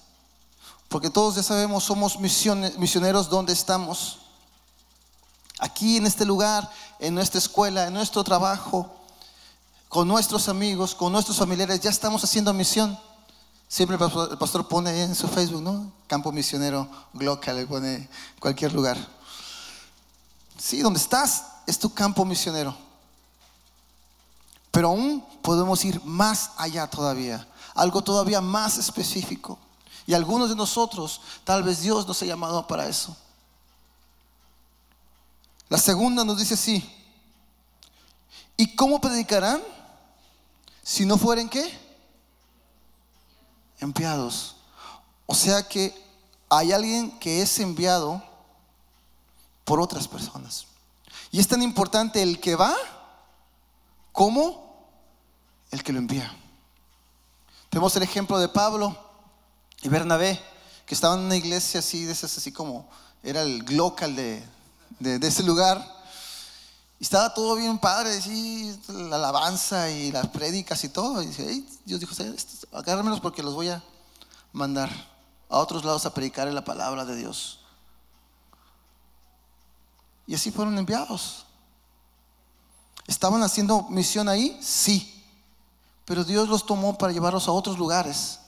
porque 0.88 1.10
todos 1.10 1.34
ya 1.34 1.42
sabemos, 1.42 1.82
somos 1.82 2.18
misioneros 2.20 3.28
donde 3.28 3.52
estamos. 3.52 4.20
Aquí 5.58 5.96
en 5.96 6.06
este 6.06 6.24
lugar, 6.24 6.70
en 7.00 7.14
nuestra 7.14 7.38
escuela, 7.38 7.86
en 7.86 7.94
nuestro 7.94 8.22
trabajo, 8.22 8.94
con 9.88 10.06
nuestros 10.06 10.48
amigos, 10.48 10.94
con 10.94 11.12
nuestros 11.12 11.36
familiares, 11.38 11.80
ya 11.80 11.90
estamos 11.90 12.22
haciendo 12.22 12.52
misión. 12.52 12.98
Siempre 13.74 13.96
el 13.96 14.38
pastor, 14.38 14.68
pone 14.68 15.02
en 15.02 15.16
su 15.16 15.26
Facebook, 15.26 15.60
¿no? 15.60 15.90
Campo 16.06 16.30
misionero, 16.30 16.88
Glocka, 17.12 17.52
le 17.52 17.66
pone 17.66 18.08
cualquier 18.38 18.72
lugar. 18.72 18.96
Sí, 20.56 20.80
donde 20.80 21.00
estás 21.00 21.46
es 21.66 21.76
tu 21.76 21.92
campo 21.92 22.24
misionero. 22.24 22.76
Pero 24.70 24.90
aún 24.90 25.26
podemos 25.42 25.84
ir 25.84 26.00
más 26.04 26.52
allá 26.56 26.86
todavía, 26.86 27.48
algo 27.74 28.00
todavía 28.00 28.40
más 28.40 28.78
específico. 28.78 29.58
Y 30.06 30.14
algunos 30.14 30.50
de 30.50 30.54
nosotros, 30.54 31.20
tal 31.42 31.64
vez 31.64 31.80
Dios 31.80 32.06
nos 32.06 32.22
ha 32.22 32.26
llamado 32.26 32.64
para 32.68 32.86
eso. 32.86 33.16
La 35.68 35.78
segunda 35.78 36.24
nos 36.24 36.38
dice 36.38 36.54
así, 36.54 36.88
¿y 38.56 38.76
cómo 38.76 39.00
predicarán 39.00 39.60
si 40.84 41.04
no 41.04 41.18
fueren 41.18 41.48
qué? 41.48 41.83
Enviados. 43.80 44.56
O 45.26 45.34
sea 45.34 45.66
que 45.68 45.94
hay 46.48 46.72
alguien 46.72 47.18
que 47.18 47.42
es 47.42 47.58
enviado 47.58 48.22
por 49.64 49.80
otras 49.80 50.06
personas. 50.06 50.66
Y 51.30 51.40
es 51.40 51.48
tan 51.48 51.62
importante 51.62 52.22
el 52.22 52.40
que 52.40 52.54
va 52.54 52.74
como 54.12 54.64
el 55.70 55.82
que 55.82 55.92
lo 55.92 55.98
envía. 55.98 56.32
Tenemos 57.68 57.96
el 57.96 58.04
ejemplo 58.04 58.38
de 58.38 58.48
Pablo 58.48 58.96
y 59.82 59.88
Bernabé, 59.88 60.40
que 60.86 60.94
estaban 60.94 61.18
en 61.20 61.24
una 61.26 61.36
iglesia 61.36 61.80
así, 61.80 62.04
de 62.04 62.12
esas 62.12 62.38
así 62.38 62.52
como, 62.52 62.88
era 63.22 63.42
el 63.42 63.58
local 63.76 64.14
de, 64.14 64.44
de, 65.00 65.26
ese 65.26 65.42
lugar. 65.42 65.84
Y 66.98 67.04
estaba 67.04 67.34
todo 67.34 67.56
bien 67.56 67.78
padre, 67.78 68.20
sí, 68.20 68.78
la 68.88 69.16
alabanza 69.16 69.90
y 69.90 70.12
las 70.12 70.28
prédicas 70.28 70.82
y 70.84 70.88
todo. 70.88 71.22
Y 71.22 71.26
dice, 71.26 71.64
Dios 71.84 72.00
dijo, 72.00 72.14
agárramelos 72.72 73.20
porque 73.20 73.42
los 73.42 73.54
voy 73.54 73.68
a 73.68 73.82
mandar 74.52 74.90
a 75.48 75.58
otros 75.58 75.84
lados 75.84 76.06
a 76.06 76.14
predicar 76.14 76.46
la 76.48 76.64
palabra 76.64 77.04
de 77.04 77.16
Dios. 77.16 77.60
Y 80.26 80.34
así 80.34 80.50
fueron 80.50 80.78
enviados. 80.78 81.44
¿Estaban 83.06 83.42
haciendo 83.42 83.82
misión 83.90 84.28
ahí? 84.28 84.58
Sí. 84.62 85.22
Pero 86.04 86.24
Dios 86.24 86.48
los 86.48 86.64
tomó 86.64 86.96
para 86.96 87.12
llevarlos 87.12 87.48
a 87.48 87.52
otros 87.52 87.78
lugares. 87.78 88.40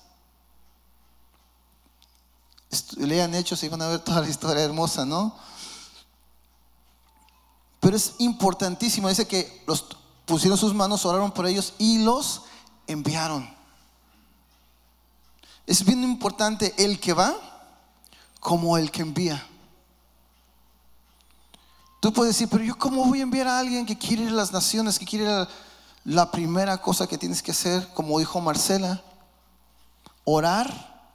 Lean 2.96 3.34
hechos 3.34 3.62
y 3.62 3.68
van 3.68 3.82
a 3.82 3.88
ver 3.88 4.00
toda 4.00 4.20
la 4.22 4.28
historia 4.28 4.62
hermosa, 4.62 5.04
¿no? 5.04 5.36
Pero 7.86 7.96
es 7.98 8.14
importantísimo. 8.18 9.08
Dice 9.08 9.28
que 9.28 9.62
los 9.64 9.84
pusieron 10.24 10.58
sus 10.58 10.74
manos, 10.74 11.06
oraron 11.06 11.30
por 11.30 11.46
ellos 11.46 11.72
y 11.78 12.02
los 12.02 12.42
enviaron. 12.88 13.48
Es 15.68 15.84
bien 15.84 16.02
importante 16.02 16.74
el 16.78 16.98
que 16.98 17.12
va 17.12 17.36
como 18.40 18.76
el 18.76 18.90
que 18.90 19.02
envía. 19.02 19.46
Tú 22.00 22.12
puedes 22.12 22.34
decir, 22.34 22.48
pero 22.50 22.64
yo 22.64 22.76
cómo 22.76 23.04
voy 23.04 23.20
a 23.20 23.22
enviar 23.22 23.46
a 23.46 23.60
alguien 23.60 23.86
que 23.86 23.96
quiere 23.96 24.24
ir 24.24 24.30
a 24.30 24.32
las 24.32 24.50
naciones, 24.50 24.98
que 24.98 25.06
quiere 25.06 25.26
ir 25.26 25.30
a 25.30 25.48
la 26.02 26.28
primera 26.32 26.78
cosa 26.78 27.06
que 27.06 27.16
tienes 27.16 27.40
que 27.40 27.52
hacer, 27.52 27.86
como 27.94 28.18
dijo 28.18 28.40
Marcela, 28.40 29.00
orar 30.24 31.12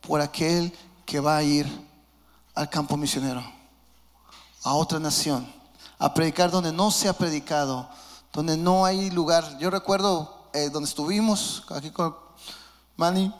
por 0.00 0.22
aquel 0.22 0.74
que 1.04 1.20
va 1.20 1.36
a 1.36 1.42
ir 1.42 1.70
al 2.54 2.70
campo 2.70 2.96
misionero, 2.96 3.44
a 4.62 4.72
otra 4.72 4.98
nación, 4.98 5.54
a 5.98 6.12
predicar 6.12 6.50
donde 6.50 6.72
no 6.72 6.90
se 6.90 7.08
ha 7.08 7.12
predicado, 7.12 7.88
donde 8.32 8.56
no 8.56 8.84
hay 8.84 9.10
lugar. 9.10 9.58
Yo 9.58 9.70
recuerdo 9.70 10.48
eh, 10.52 10.70
donde 10.70 10.88
estuvimos, 10.88 11.64
aquí 11.70 11.90
con 11.90 12.16
Manny, 12.96 13.32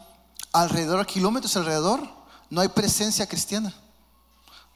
alrededor, 0.52 1.06
kilómetros 1.06 1.56
alrededor, 1.56 2.06
no 2.50 2.60
hay 2.60 2.68
presencia 2.68 3.26
cristiana. 3.26 3.75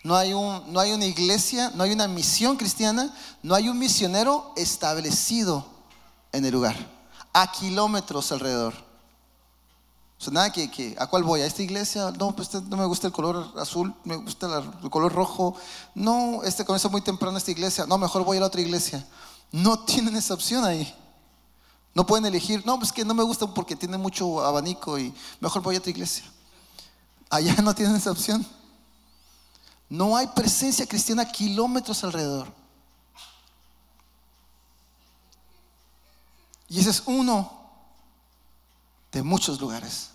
No 0.02 0.16
hay, 0.16 0.32
un, 0.32 0.72
no 0.72 0.80
hay 0.80 0.92
una 0.92 1.04
iglesia, 1.04 1.70
no 1.75 1.84
hay 1.84 1.92
una 1.92 2.08
misión 2.08 2.56
cristiana, 2.56 3.14
no 3.42 3.54
hay 3.54 3.68
un 3.68 3.78
misionero 3.78 4.52
establecido 4.56 5.66
en 6.32 6.44
el 6.46 6.52
lugar, 6.52 6.75
a 7.34 7.52
kilómetros 7.52 8.32
alrededor. 8.32 8.89
O 10.21 10.23
sea, 10.23 10.35
nada 10.35 10.53
que, 10.53 10.95
¿a 10.99 11.07
cuál 11.07 11.23
voy? 11.23 11.41
¿A 11.41 11.47
esta 11.47 11.62
iglesia? 11.62 12.11
No, 12.19 12.37
pues 12.37 12.53
este, 12.53 12.69
no 12.69 12.77
me 12.77 12.85
gusta 12.85 13.07
el 13.07 13.12
color 13.12 13.55
azul, 13.57 13.95
me 14.05 14.17
gusta 14.17 14.62
el 14.83 14.91
color 14.91 15.11
rojo. 15.15 15.57
No, 15.95 16.43
este 16.45 16.62
comienza 16.62 16.91
muy 16.91 17.00
temprano 17.00 17.39
esta 17.39 17.50
iglesia. 17.50 17.87
No, 17.87 17.97
mejor 17.97 18.23
voy 18.23 18.37
a 18.37 18.41
la 18.41 18.47
otra 18.49 18.61
iglesia. 18.61 19.03
No 19.50 19.79
tienen 19.79 20.15
esa 20.17 20.35
opción 20.35 20.62
ahí. 20.67 20.95
No 21.95 22.05
pueden 22.05 22.27
elegir, 22.27 22.65
no, 22.67 22.79
pues 22.79 22.93
que 22.93 23.03
no 23.03 23.15
me 23.15 23.23
gusta 23.23 23.47
porque 23.47 23.75
tiene 23.75 23.97
mucho 23.97 24.45
abanico 24.45 24.99
y 24.99 25.15
mejor 25.41 25.62
voy 25.62 25.77
a 25.77 25.79
otra 25.79 25.91
iglesia. 25.91 26.25
Allá 27.31 27.55
no 27.62 27.75
tienen 27.75 27.97
esa 27.97 28.11
opción. 28.11 28.47
No 29.89 30.19
hay 30.19 30.27
presencia 30.27 30.87
cristiana 30.87 31.25
kilómetros 31.25 32.05
alrededor. 32.05 32.47
Y 36.69 36.79
ese 36.79 36.91
es 36.91 37.05
uno 37.07 37.60
de 39.12 39.23
muchos 39.23 39.61
lugares 39.61 40.11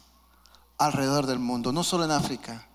alrededor 0.78 1.26
del 1.26 1.40
mundo, 1.40 1.72
no 1.72 1.84
solo 1.84 2.06
en 2.06 2.12
África, 2.12 2.68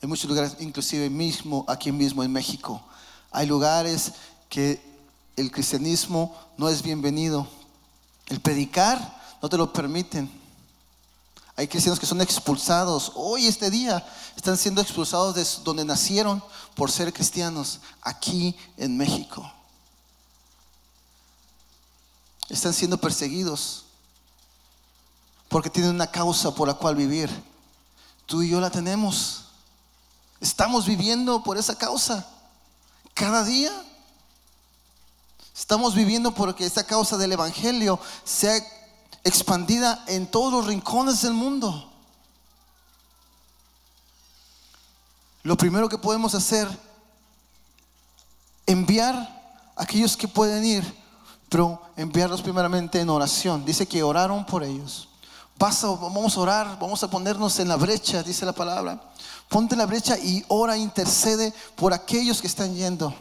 en 0.00 0.08
muchos 0.08 0.28
lugares, 0.28 0.56
inclusive 0.60 1.10
mismo 1.10 1.64
aquí 1.68 1.92
mismo 1.92 2.22
en 2.22 2.32
México. 2.32 2.82
Hay 3.30 3.46
lugares 3.46 4.12
que 4.48 4.80
el 5.36 5.50
cristianismo 5.50 6.36
no 6.56 6.68
es 6.68 6.82
bienvenido. 6.82 7.46
El 8.26 8.40
predicar 8.40 9.22
no 9.42 9.48
te 9.48 9.56
lo 9.56 9.72
permiten. 9.72 10.30
Hay 11.56 11.68
cristianos 11.68 11.98
que 11.98 12.06
son 12.06 12.20
expulsados. 12.20 13.12
Hoy, 13.14 13.46
este 13.46 13.70
día, 13.70 14.06
están 14.36 14.58
siendo 14.58 14.82
expulsados 14.82 15.34
de 15.34 15.46
donde 15.64 15.84
nacieron 15.84 16.42
por 16.74 16.90
ser 16.90 17.12
cristianos, 17.12 17.80
aquí 18.02 18.54
en 18.76 18.96
México. 18.96 19.50
Están 22.50 22.74
siendo 22.74 22.98
perseguidos 22.98 23.85
porque 25.56 25.70
tienen 25.70 25.94
una 25.94 26.10
causa 26.10 26.54
por 26.54 26.68
la 26.68 26.74
cual 26.74 26.96
vivir. 26.96 27.30
Tú 28.26 28.42
y 28.42 28.50
yo 28.50 28.60
la 28.60 28.68
tenemos. 28.68 29.44
Estamos 30.38 30.84
viviendo 30.84 31.42
por 31.42 31.56
esa 31.56 31.78
causa. 31.78 32.28
Cada 33.14 33.42
día 33.42 33.72
estamos 35.54 35.94
viviendo 35.94 36.34
porque 36.34 36.66
esa 36.66 36.84
causa 36.84 37.16
del 37.16 37.32
Evangelio 37.32 37.98
sea 38.22 38.54
expandida 39.24 40.04
en 40.08 40.30
todos 40.30 40.52
los 40.52 40.66
rincones 40.66 41.22
del 41.22 41.32
mundo. 41.32 41.90
Lo 45.42 45.56
primero 45.56 45.88
que 45.88 45.96
podemos 45.96 46.34
hacer, 46.34 46.68
enviar 48.66 49.14
a 49.74 49.84
aquellos 49.84 50.18
que 50.18 50.28
pueden 50.28 50.66
ir, 50.66 51.02
pero 51.48 51.80
enviarlos 51.96 52.42
primeramente 52.42 53.00
en 53.00 53.08
oración. 53.08 53.64
Dice 53.64 53.86
que 53.86 54.02
oraron 54.02 54.44
por 54.44 54.62
ellos. 54.62 55.08
Vamos 55.58 56.36
a 56.36 56.40
orar, 56.40 56.78
vamos 56.78 57.02
a 57.02 57.10
ponernos 57.10 57.58
en 57.58 57.68
la 57.68 57.76
brecha, 57.76 58.22
dice 58.22 58.44
la 58.44 58.52
palabra. 58.52 59.00
Ponte 59.48 59.74
en 59.74 59.78
la 59.78 59.86
brecha 59.86 60.18
y 60.18 60.44
ora, 60.48 60.76
intercede 60.76 61.52
por 61.76 61.92
aquellos 61.92 62.40
que 62.40 62.46
están 62.46 62.74
yendo. 62.74 63.14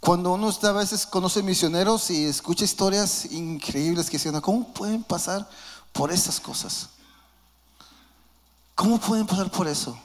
Cuando 0.00 0.32
uno 0.32 0.50
a 0.62 0.72
veces 0.72 1.04
conoce 1.04 1.42
misioneros 1.42 2.10
y 2.10 2.24
escucha 2.24 2.64
historias 2.64 3.26
increíbles 3.26 4.08
que 4.08 4.16
dicen, 4.16 4.40
¿cómo 4.40 4.72
pueden 4.72 5.02
pasar 5.02 5.48
por 5.92 6.10
esas 6.10 6.40
cosas? 6.40 6.88
¿Cómo 8.74 8.98
pueden 8.98 9.26
pasar 9.26 9.50
por 9.50 9.68
eso? 9.68 9.98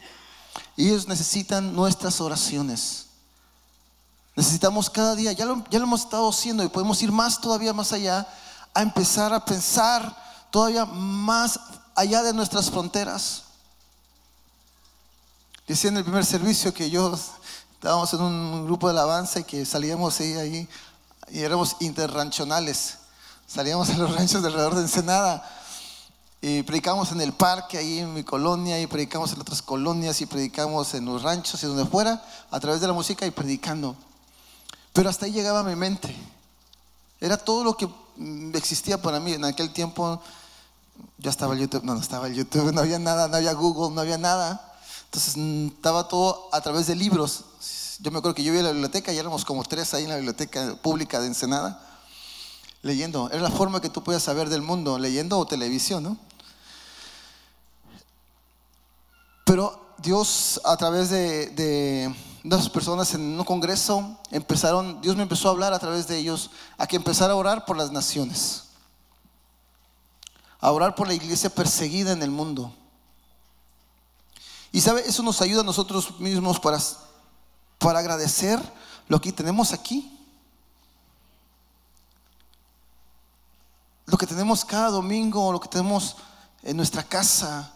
Ellos 0.75 1.07
necesitan 1.07 1.73
nuestras 1.73 2.19
oraciones. 2.19 3.05
Necesitamos 4.35 4.89
cada 4.89 5.15
día, 5.15 5.31
ya 5.31 5.45
lo, 5.45 5.63
ya 5.69 5.79
lo 5.79 5.85
hemos 5.85 6.01
estado 6.01 6.29
haciendo 6.29 6.63
y 6.63 6.69
podemos 6.69 7.01
ir 7.03 7.11
más 7.11 7.39
todavía 7.39 7.73
más 7.73 7.91
allá, 7.93 8.27
a 8.73 8.81
empezar 8.81 9.33
a 9.33 9.45
pensar 9.45 10.15
todavía 10.49 10.85
más 10.85 11.59
allá 11.95 12.23
de 12.23 12.33
nuestras 12.33 12.71
fronteras. 12.71 13.43
Decía 15.67 15.91
en 15.91 15.97
el 15.97 16.03
primer 16.03 16.25
servicio 16.25 16.73
que 16.73 16.89
yo 16.89 17.17
estábamos 17.75 18.13
en 18.13 18.21
un 18.21 18.65
grupo 18.65 18.87
de 18.87 18.93
alabanza 18.93 19.39
y 19.39 19.43
que 19.43 19.65
salíamos 19.65 20.19
ahí, 20.19 20.33
ahí 20.33 20.69
y 21.29 21.39
éramos 21.39 21.77
interranchonales. 21.79 22.97
Salíamos 23.47 23.89
a 23.89 23.97
los 23.97 24.15
ranchos 24.15 24.41
de 24.41 24.47
alrededor 24.47 24.75
de 24.75 24.81
Ensenada 24.81 25.47
y 26.41 26.63
predicamos 26.63 27.11
en 27.11 27.21
el 27.21 27.33
parque 27.33 27.77
ahí 27.77 27.99
en 27.99 28.13
mi 28.13 28.23
colonia 28.23 28.79
y 28.81 28.87
predicamos 28.87 29.31
en 29.31 29.41
otras 29.41 29.61
colonias 29.61 30.19
y 30.21 30.25
predicamos 30.25 30.93
en 30.93 31.05
los 31.05 31.21
ranchos 31.21 31.63
y 31.63 31.67
donde 31.67 31.85
fuera 31.85 32.21
a 32.51 32.59
través 32.59 32.81
de 32.81 32.87
la 32.87 32.93
música 32.93 33.25
y 33.25 33.31
predicando. 33.31 33.95
Pero 34.93 35.09
hasta 35.09 35.25
ahí 35.25 35.31
llegaba 35.31 35.63
mi 35.63 35.75
mente. 35.75 36.15
Era 37.19 37.37
todo 37.37 37.63
lo 37.63 37.75
que 37.75 37.89
existía 38.53 39.01
para 39.01 39.19
mí 39.19 39.33
en 39.33 39.43
aquel 39.43 39.73
tiempo. 39.73 40.21
Ya 41.17 41.31
estaba 41.31 41.55
el 41.55 41.61
YouTube, 41.61 41.83
no, 41.83 41.95
no 41.95 42.01
estaba 42.01 42.27
el 42.27 42.35
YouTube, 42.35 42.71
no 42.73 42.81
había 42.81 42.99
nada, 42.99 43.27
no 43.27 43.37
había 43.37 43.53
Google, 43.53 43.93
no 43.95 44.01
había 44.01 44.19
nada. 44.19 44.73
Entonces 45.05 45.35
mm, 45.35 45.67
estaba 45.67 46.07
todo 46.07 46.47
a 46.51 46.61
través 46.61 46.87
de 46.87 46.95
libros. 46.95 47.45
Yo 47.99 48.11
me 48.11 48.19
acuerdo 48.19 48.35
que 48.35 48.43
yo 48.43 48.51
iba 48.53 48.61
a 48.61 48.65
la 48.65 48.71
biblioteca 48.71 49.11
y 49.11 49.17
éramos 49.17 49.45
como 49.45 49.63
tres 49.63 49.93
ahí 49.93 50.03
en 50.03 50.09
la 50.09 50.15
biblioteca 50.17 50.75
pública 50.75 51.19
de 51.19 51.27
Ensenada, 51.27 51.81
leyendo. 52.81 53.29
Era 53.31 53.41
la 53.41 53.51
forma 53.51 53.81
que 53.81 53.89
tú 53.89 54.03
podías 54.03 54.23
saber 54.23 54.49
del 54.49 54.61
mundo, 54.61 54.99
leyendo 54.99 55.39
o 55.39 55.45
televisión, 55.47 56.03
¿no? 56.03 56.17
Pero 59.45 59.95
Dios 59.97 60.59
a 60.65 60.75
través 60.77 61.09
de, 61.09 61.47
de 61.49 62.13
dos 62.43 62.69
personas 62.69 63.13
en 63.13 63.39
un 63.39 63.45
congreso 63.45 64.19
empezaron, 64.29 65.01
Dios 65.01 65.15
me 65.15 65.23
empezó 65.23 65.47
a 65.47 65.51
hablar 65.51 65.73
a 65.73 65.79
través 65.79 66.07
de 66.07 66.17
ellos 66.17 66.51
a 66.77 66.85
que 66.85 66.97
empezara 66.97 67.33
a 67.33 67.37
orar 67.37 67.65
por 67.65 67.77
las 67.77 67.91
naciones, 67.91 68.65
a 70.59 70.71
orar 70.71 70.93
por 70.93 71.07
la 71.07 71.13
iglesia 71.13 71.49
perseguida 71.49 72.11
en 72.11 72.21
el 72.21 72.31
mundo. 72.31 72.73
Y 74.73 74.81
sabe, 74.81 75.07
eso 75.07 75.23
nos 75.23 75.41
ayuda 75.41 75.61
a 75.61 75.65
nosotros 75.65 76.19
mismos 76.19 76.59
para, 76.59 76.79
para 77.77 77.99
agradecer 77.99 78.59
lo 79.07 79.21
que 79.21 79.31
tenemos 79.31 79.71
aquí. 79.71 80.09
Lo 84.05 84.17
que 84.17 84.27
tenemos 84.27 84.65
cada 84.65 84.89
domingo, 84.89 85.51
lo 85.51 85.59
que 85.59 85.69
tenemos 85.69 86.17
en 86.63 86.75
nuestra 86.75 87.03
casa. 87.03 87.71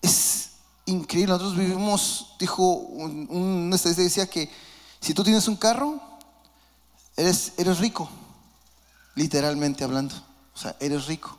Es 0.00 0.45
increíble. 0.86 1.32
Nosotros 1.32 1.56
vivimos, 1.58 2.34
dijo, 2.38 2.64
un, 2.64 3.26
un 3.30 3.70
decía 3.70 4.28
que 4.28 4.50
si 5.00 5.12
tú 5.12 5.22
tienes 5.22 5.46
un 5.48 5.56
carro, 5.56 6.00
eres, 7.16 7.52
eres 7.58 7.78
rico, 7.78 8.08
literalmente 9.14 9.84
hablando. 9.84 10.14
O 10.54 10.58
sea, 10.58 10.74
eres 10.80 11.06
rico. 11.06 11.36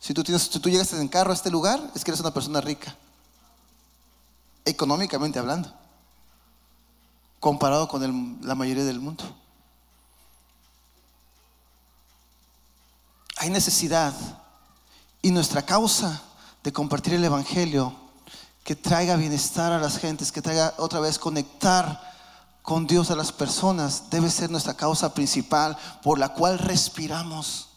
Si 0.00 0.14
tú, 0.14 0.22
tienes, 0.22 0.42
si 0.42 0.60
tú 0.60 0.70
llegas 0.70 0.92
en 0.92 1.08
carro 1.08 1.32
a 1.32 1.34
este 1.34 1.50
lugar, 1.50 1.90
es 1.94 2.04
que 2.04 2.10
eres 2.10 2.20
una 2.20 2.32
persona 2.32 2.60
rica. 2.60 2.96
Económicamente 4.64 5.38
hablando. 5.38 5.72
Comparado 7.40 7.88
con 7.88 8.38
la 8.42 8.54
mayoría 8.54 8.84
del 8.84 9.00
mundo. 9.00 9.24
Hay 13.36 13.50
necesidad. 13.50 14.14
Y 15.20 15.32
nuestra 15.32 15.62
causa 15.62 16.22
de 16.62 16.72
compartir 16.72 17.14
el 17.14 17.24
Evangelio 17.24 17.94
que 18.64 18.76
traiga 18.76 19.16
bienestar 19.16 19.72
a 19.72 19.78
las 19.78 19.98
gentes, 19.98 20.30
que 20.30 20.42
traiga 20.42 20.74
otra 20.76 21.00
vez 21.00 21.18
conectar 21.18 22.06
con 22.60 22.86
Dios 22.86 23.10
a 23.10 23.16
las 23.16 23.32
personas, 23.32 24.10
debe 24.10 24.28
ser 24.28 24.50
nuestra 24.50 24.74
causa 24.74 25.14
principal 25.14 25.74
por 26.02 26.18
la 26.18 26.34
cual 26.34 26.58
respiramos. 26.58 27.70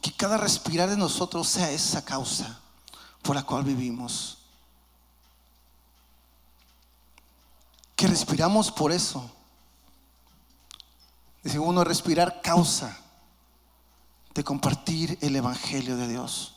Que 0.00 0.12
cada 0.12 0.36
respirar 0.36 0.88
de 0.88 0.96
nosotros 0.96 1.48
sea 1.48 1.72
esa 1.72 2.04
causa 2.04 2.60
por 3.22 3.34
la 3.34 3.42
cual 3.42 3.64
vivimos. 3.64 4.38
Que 7.96 8.06
respiramos 8.06 8.70
por 8.70 8.92
eso. 8.92 9.28
Dice 11.42 11.58
uno, 11.58 11.82
respirar 11.82 12.40
causa 12.42 12.96
de 14.38 14.44
compartir 14.44 15.18
el 15.20 15.34
Evangelio 15.34 15.96
de 15.96 16.06
Dios. 16.06 16.54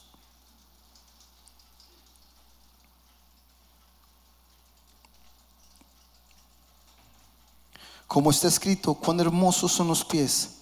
Como 8.06 8.30
está 8.30 8.50
escrito, 8.50 8.94
cuán 8.94 9.20
hermosos 9.20 9.72
son 9.72 9.88
los 9.88 10.06
pies 10.06 10.58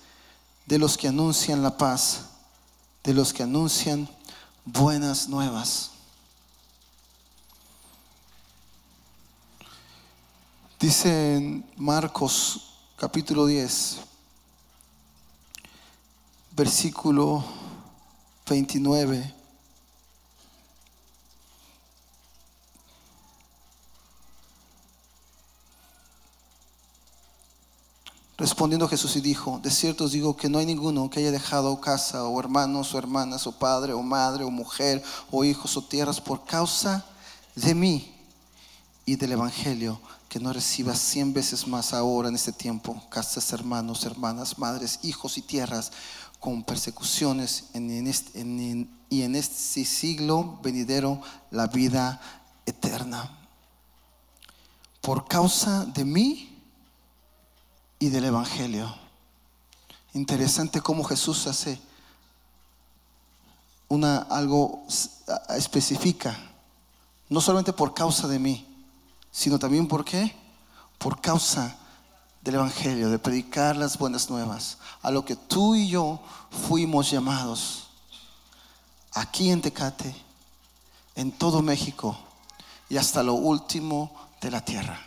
de 0.66 0.80
los 0.80 0.98
que 0.98 1.10
anuncian 1.10 1.62
la 1.62 1.76
paz, 1.76 2.22
de 3.04 3.14
los 3.14 3.34
que 3.34 3.44
anuncian 3.44 4.08
buenas 4.64 5.28
nuevas. 5.28 5.92
Dice 10.80 11.36
en 11.36 11.70
Marcos 11.76 12.76
capítulo 12.96 13.46
10, 13.46 14.09
versículo 16.60 17.42
29. 18.46 19.34
Respondiendo 28.38 28.90
Jesús 28.90 29.16
y 29.16 29.22
dijo, 29.22 29.62
de 29.64 29.72
cierto 29.72 30.04
os 30.04 30.12
digo 30.12 30.36
que 30.36 30.50
no 30.50 30.58
hay 30.58 30.66
ninguno 30.66 31.10
que 31.10 31.22
haya 31.22 31.32
dejado 31.32 31.80
casa 31.80 32.26
o 32.26 32.38
hermanos 32.38 32.94
o 32.94 32.98
hermanas 32.98 33.48
o 33.48 33.54
padre 33.54 33.94
o 33.94 34.02
madre 34.02 34.44
o 34.44 34.52
mujer 34.52 35.02
o 35.32 35.46
hijos 35.46 35.78
o 35.78 35.82
tierras 35.82 36.20
por 36.20 36.44
causa 36.44 37.06
de 37.56 37.74
mí 37.74 38.14
y 39.06 39.16
del 39.16 39.32
Evangelio 39.32 40.02
que 40.28 40.42
no 40.42 40.52
reciba 40.52 40.94
cien 40.94 41.34
veces 41.34 41.68
más 41.68 41.94
ahora 41.94 42.28
en 42.28 42.36
este 42.36 42.52
tiempo 42.52 43.02
casas, 43.10 43.52
hermanos, 43.54 44.06
hermanas, 44.06 44.60
madres, 44.60 45.00
hijos 45.04 45.38
y 45.38 45.42
tierras 45.42 45.92
con 46.40 46.64
persecuciones 46.64 47.66
este, 47.74 48.40
y 49.10 49.22
en 49.22 49.36
este 49.36 49.86
siglo 49.86 50.60
venidero 50.64 51.22
la 51.52 51.68
vida 51.68 52.22
eterna. 52.66 53.38
Por 55.02 55.28
causa 55.28 55.86
de 55.86 56.06
mí 56.06 56.58
y 58.00 58.10
del 58.10 58.26
Evangelio. 58.26 58.94
Interesante 60.14 60.82
cómo 60.82 61.04
Jesús 61.04 61.46
hace 61.48 61.80
una 63.90 64.20
algo 64.20 64.84
específica, 65.50 66.38
no 67.28 67.42
solamente 67.42 67.74
por 67.74 67.94
causa 67.94 68.28
de 68.28 68.40
mí, 68.40 68.66
sino 69.32 69.60
también 69.60 69.88
por 69.88 70.06
qué? 70.06 70.36
Por 70.98 71.20
causa 71.20 71.76
del 72.42 72.56
Evangelio, 72.56 73.10
de 73.10 73.20
predicar 73.20 73.76
las 73.76 73.98
buenas 73.98 74.30
nuevas, 74.30 74.78
a 75.02 75.12
lo 75.12 75.26
que 75.26 75.36
tú 75.36 75.76
y 75.76 75.90
yo 75.90 76.20
fuimos 76.68 77.12
llamados 77.12 77.90
aquí 79.14 79.52
en 79.52 79.62
Tecate, 79.62 80.16
en 81.16 81.32
todo 81.32 81.62
México 81.62 82.18
y 82.88 82.98
hasta 82.98 83.24
lo 83.24 83.34
último 83.34 84.12
de 84.42 84.52
la 84.52 84.64
tierra. 84.64 85.00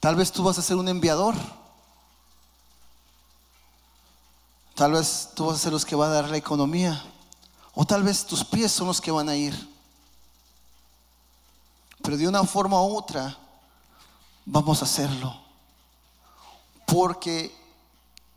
Tal 0.00 0.16
vez 0.16 0.32
tú 0.32 0.42
vas 0.42 0.58
a 0.58 0.62
ser 0.62 0.76
un 0.76 0.88
enviador. 0.88 1.36
Tal 4.74 4.92
vez 4.92 5.30
tú 5.34 5.46
vas 5.46 5.56
a 5.56 5.58
ser 5.60 5.72
los 5.72 5.84
que 5.84 5.94
va 5.94 6.06
a 6.06 6.10
dar 6.10 6.28
la 6.28 6.36
economía. 6.36 7.00
O 7.74 7.84
tal 7.84 8.02
vez 8.02 8.26
tus 8.26 8.44
pies 8.44 8.72
son 8.72 8.88
los 8.88 9.00
que 9.00 9.12
van 9.12 9.28
a 9.28 9.36
ir. 9.36 9.54
Pero 12.02 12.16
de 12.16 12.26
una 12.26 12.42
forma 12.42 12.82
u 12.82 12.96
otra 12.96 13.38
vamos 14.44 14.82
a 14.82 14.84
hacerlo. 14.84 15.34
Porque 16.86 17.54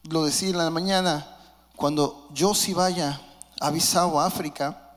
lo 0.03 0.25
decía 0.25 0.49
en 0.49 0.57
la 0.57 0.69
mañana, 0.69 1.37
cuando 1.75 2.27
yo 2.33 2.53
si 2.53 2.73
vaya 2.73 3.21
a 3.59 3.69
Bissau, 3.69 4.19
África, 4.19 4.93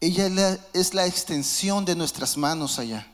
ella 0.00 0.58
es 0.72 0.94
la 0.94 1.06
extensión 1.06 1.84
de 1.84 1.94
nuestras 1.94 2.36
manos 2.36 2.78
allá. 2.78 3.06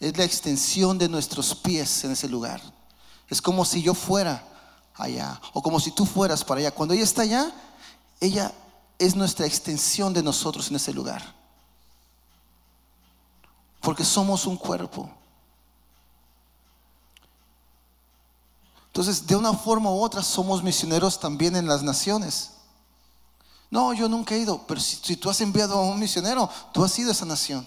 Es 0.00 0.16
la 0.16 0.24
extensión 0.24 0.98
de 0.98 1.08
nuestros 1.08 1.54
pies 1.54 2.04
en 2.04 2.12
ese 2.12 2.28
lugar. 2.28 2.60
Es 3.28 3.42
como 3.42 3.64
si 3.64 3.82
yo 3.82 3.94
fuera 3.94 4.42
allá 4.94 5.40
o 5.52 5.62
como 5.62 5.80
si 5.80 5.90
tú 5.90 6.06
fueras 6.06 6.44
para 6.44 6.60
allá. 6.60 6.70
Cuando 6.70 6.94
ella 6.94 7.04
está 7.04 7.22
allá, 7.22 7.52
ella 8.20 8.52
es 8.98 9.14
nuestra 9.14 9.46
extensión 9.46 10.12
de 10.12 10.22
nosotros 10.22 10.70
en 10.70 10.76
ese 10.76 10.92
lugar. 10.92 11.34
Porque 13.80 14.04
somos 14.04 14.46
un 14.46 14.56
cuerpo. 14.56 15.10
Entonces, 18.96 19.26
de 19.26 19.36
una 19.36 19.52
forma 19.52 19.90
u 19.90 20.02
otra, 20.02 20.22
somos 20.22 20.62
misioneros 20.62 21.20
también 21.20 21.54
en 21.54 21.68
las 21.68 21.82
naciones. 21.82 22.52
No, 23.70 23.92
yo 23.92 24.08
nunca 24.08 24.34
he 24.34 24.38
ido, 24.38 24.64
pero 24.66 24.80
si, 24.80 25.16
tú 25.18 25.28
has 25.28 25.38
enviado 25.42 25.76
a 25.76 25.82
un 25.82 26.00
misionero, 26.00 26.48
tú 26.72 26.82
has 26.82 26.98
ido 26.98 27.10
a 27.10 27.12
esa 27.12 27.26
nación. 27.26 27.66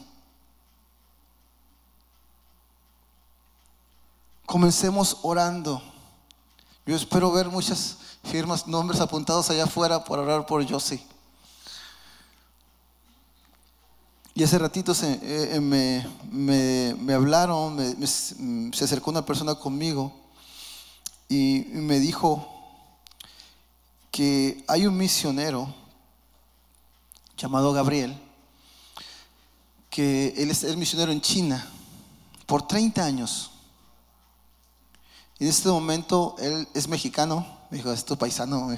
Comencemos 4.47 5.17
orando. 5.21 5.79
Yo 6.83 6.95
espero 6.95 7.31
ver 7.31 7.47
muchas 7.47 7.97
firmas, 8.23 8.65
nombres 8.65 8.99
apuntados 8.99 9.51
allá 9.51 9.65
afuera 9.65 10.03
por 10.03 10.17
orar 10.17 10.47
por 10.47 10.67
Josie. 10.67 11.05
Y 14.33 14.43
hace 14.43 14.57
ratito 14.57 14.95
se, 14.95 15.19
eh, 15.21 15.59
me, 15.59 17.13
hablaron, 17.13 17.77
se 18.73 18.83
acercó 18.83 19.11
una 19.11 19.23
persona 19.23 19.53
conmigo 19.53 20.11
y 21.29 21.65
me 21.71 21.99
dijo 21.99 22.47
que 24.11 24.63
hay 24.67 24.87
un 24.87 24.97
misionero 24.97 25.73
llamado 27.37 27.71
Gabriel, 27.71 28.19
que 29.91 30.33
él 30.35 30.49
es 30.49 30.63
el 30.63 30.75
misionero 30.75 31.11
en 31.11 31.21
China 31.21 31.65
por 32.47 32.67
30 32.67 33.05
años. 33.05 33.51
En 35.39 35.47
este 35.47 35.69
momento 35.69 36.35
él 36.39 36.67
es 36.73 36.87
mexicano, 36.87 37.45
me 37.69 37.77
dijo, 37.77 37.93
esto 37.93 38.17
paisano. 38.17 38.75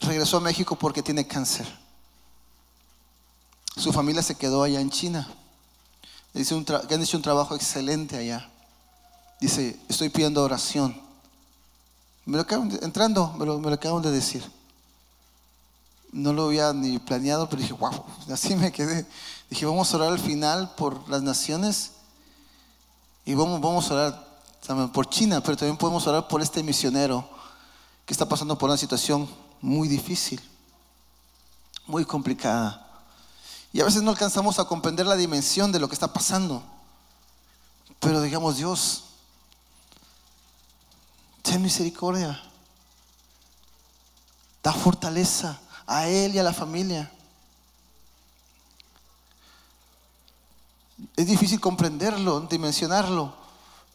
Regresó 0.00 0.38
a 0.38 0.40
México 0.40 0.76
porque 0.76 1.02
tiene 1.02 1.26
cáncer. 1.26 1.66
Su 3.76 3.92
familia 3.92 4.22
se 4.22 4.34
quedó 4.34 4.64
allá 4.64 4.80
en 4.80 4.90
China. 4.90 5.28
Han 6.34 7.02
hecho 7.02 7.16
un 7.16 7.22
trabajo 7.22 7.54
excelente 7.54 8.16
allá. 8.16 8.50
Dice, 9.40 9.78
estoy 9.88 10.08
pidiendo 10.08 10.42
oración. 10.42 11.00
Me 12.24 12.36
lo 12.36 12.42
acaban 12.42 12.76
entrando, 12.82 13.32
me 13.38 13.46
lo, 13.46 13.58
me 13.58 13.68
lo 13.68 13.74
acaban 13.74 14.02
de 14.02 14.10
decir. 14.10 14.44
No 16.12 16.32
lo 16.32 16.46
había 16.46 16.72
ni 16.72 16.98
planeado, 16.98 17.48
pero 17.48 17.62
dije, 17.62 17.74
wow, 17.74 18.04
así 18.32 18.54
me 18.56 18.72
quedé. 18.72 19.06
Dije, 19.48 19.64
vamos 19.64 19.92
a 19.92 19.96
orar 19.96 20.12
al 20.12 20.18
final 20.18 20.74
por 20.76 21.08
las 21.08 21.22
naciones 21.22 21.92
y 23.24 23.34
vamos, 23.34 23.60
vamos 23.60 23.90
a 23.90 23.94
orar 23.94 24.28
también 24.66 24.90
por 24.90 25.08
China, 25.08 25.40
pero 25.42 25.56
también 25.56 25.76
podemos 25.76 26.06
orar 26.06 26.28
por 26.28 26.42
este 26.42 26.62
misionero 26.62 27.28
que 28.04 28.12
está 28.12 28.26
pasando 28.26 28.56
por 28.56 28.68
una 28.68 28.78
situación 28.78 29.28
muy 29.60 29.86
difícil, 29.86 30.40
muy 31.86 32.04
complicada. 32.04 32.86
Y 33.72 33.80
a 33.80 33.84
veces 33.84 34.02
no 34.02 34.10
alcanzamos 34.10 34.58
a 34.58 34.64
comprender 34.64 35.06
la 35.06 35.16
dimensión 35.16 35.72
de 35.72 35.78
lo 35.78 35.88
que 35.88 35.94
está 35.94 36.12
pasando. 36.12 36.62
Pero 38.00 38.22
digamos, 38.22 38.56
Dios, 38.56 39.04
ten 41.48 41.62
misericordia. 41.62 42.38
Da 44.62 44.72
fortaleza 44.72 45.58
a 45.86 46.06
Él 46.06 46.34
y 46.34 46.38
a 46.38 46.42
la 46.42 46.52
familia. 46.52 47.10
Es 51.16 51.26
difícil 51.26 51.60
comprenderlo, 51.60 52.40
dimensionarlo, 52.40 53.34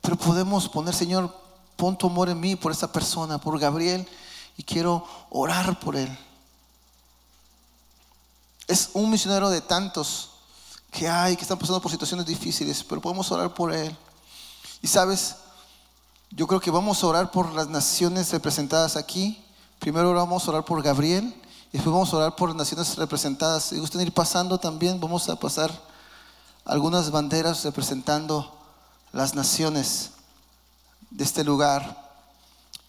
Pero 0.02 0.18
podemos 0.18 0.68
poner, 0.68 0.94
Señor, 0.94 1.34
pon 1.78 1.98
tu 1.98 2.08
amor 2.08 2.30
en 2.30 2.40
mí 2.40 2.58
por 2.58 2.74
esta 2.74 2.92
persona, 2.92 3.38
por 3.38 3.58
Gabriel, 3.58 4.06
y 4.58 4.64
quiero 4.64 5.08
orar 5.30 5.80
por 5.80 5.96
él. 5.96 6.10
Es 8.68 8.90
un 8.94 9.10
misionero 9.10 9.50
de 9.50 9.62
tantos 9.62 10.32
que 10.92 11.08
hay, 11.08 11.38
que 11.38 11.44
están 11.44 11.58
pasando 11.58 11.82
por 11.82 11.90
situaciones 11.90 12.26
difíciles, 12.26 12.84
pero 12.84 13.00
podemos 13.00 13.32
orar 13.32 13.54
por 13.54 13.74
él. 13.74 13.96
Y 14.82 14.88
sabes, 14.88 15.38
yo 16.36 16.48
creo 16.48 16.60
que 16.60 16.72
vamos 16.72 17.04
a 17.04 17.08
orar 17.08 17.32
por 17.32 17.54
las 17.54 17.68
naciones 17.68 18.32
representadas 18.32 18.96
aquí. 18.96 19.44
Primero 19.80 20.14
vamos 20.14 20.48
a 20.48 20.52
orar 20.52 20.66
por 20.66 20.82
Gabriel 20.82 21.26
y 21.72 21.74
después 21.74 21.94
vamos 21.94 22.12
a 22.12 22.18
orar 22.18 22.36
por 22.36 22.50
las 22.50 22.58
naciones 22.58 22.96
representadas. 22.98 23.66
Si 23.66 23.78
gustan 23.78 24.02
ir 24.02 24.12
pasando 24.12 24.58
también, 24.58 25.00
vamos 25.00 25.30
a 25.30 25.36
pasar 25.36 25.72
algunas 26.66 27.12
banderas 27.12 27.64
representando 27.64 28.52
las 29.12 29.36
naciones 29.36 30.12
de 31.12 31.24
este 31.24 31.44
lugar. 31.44 32.02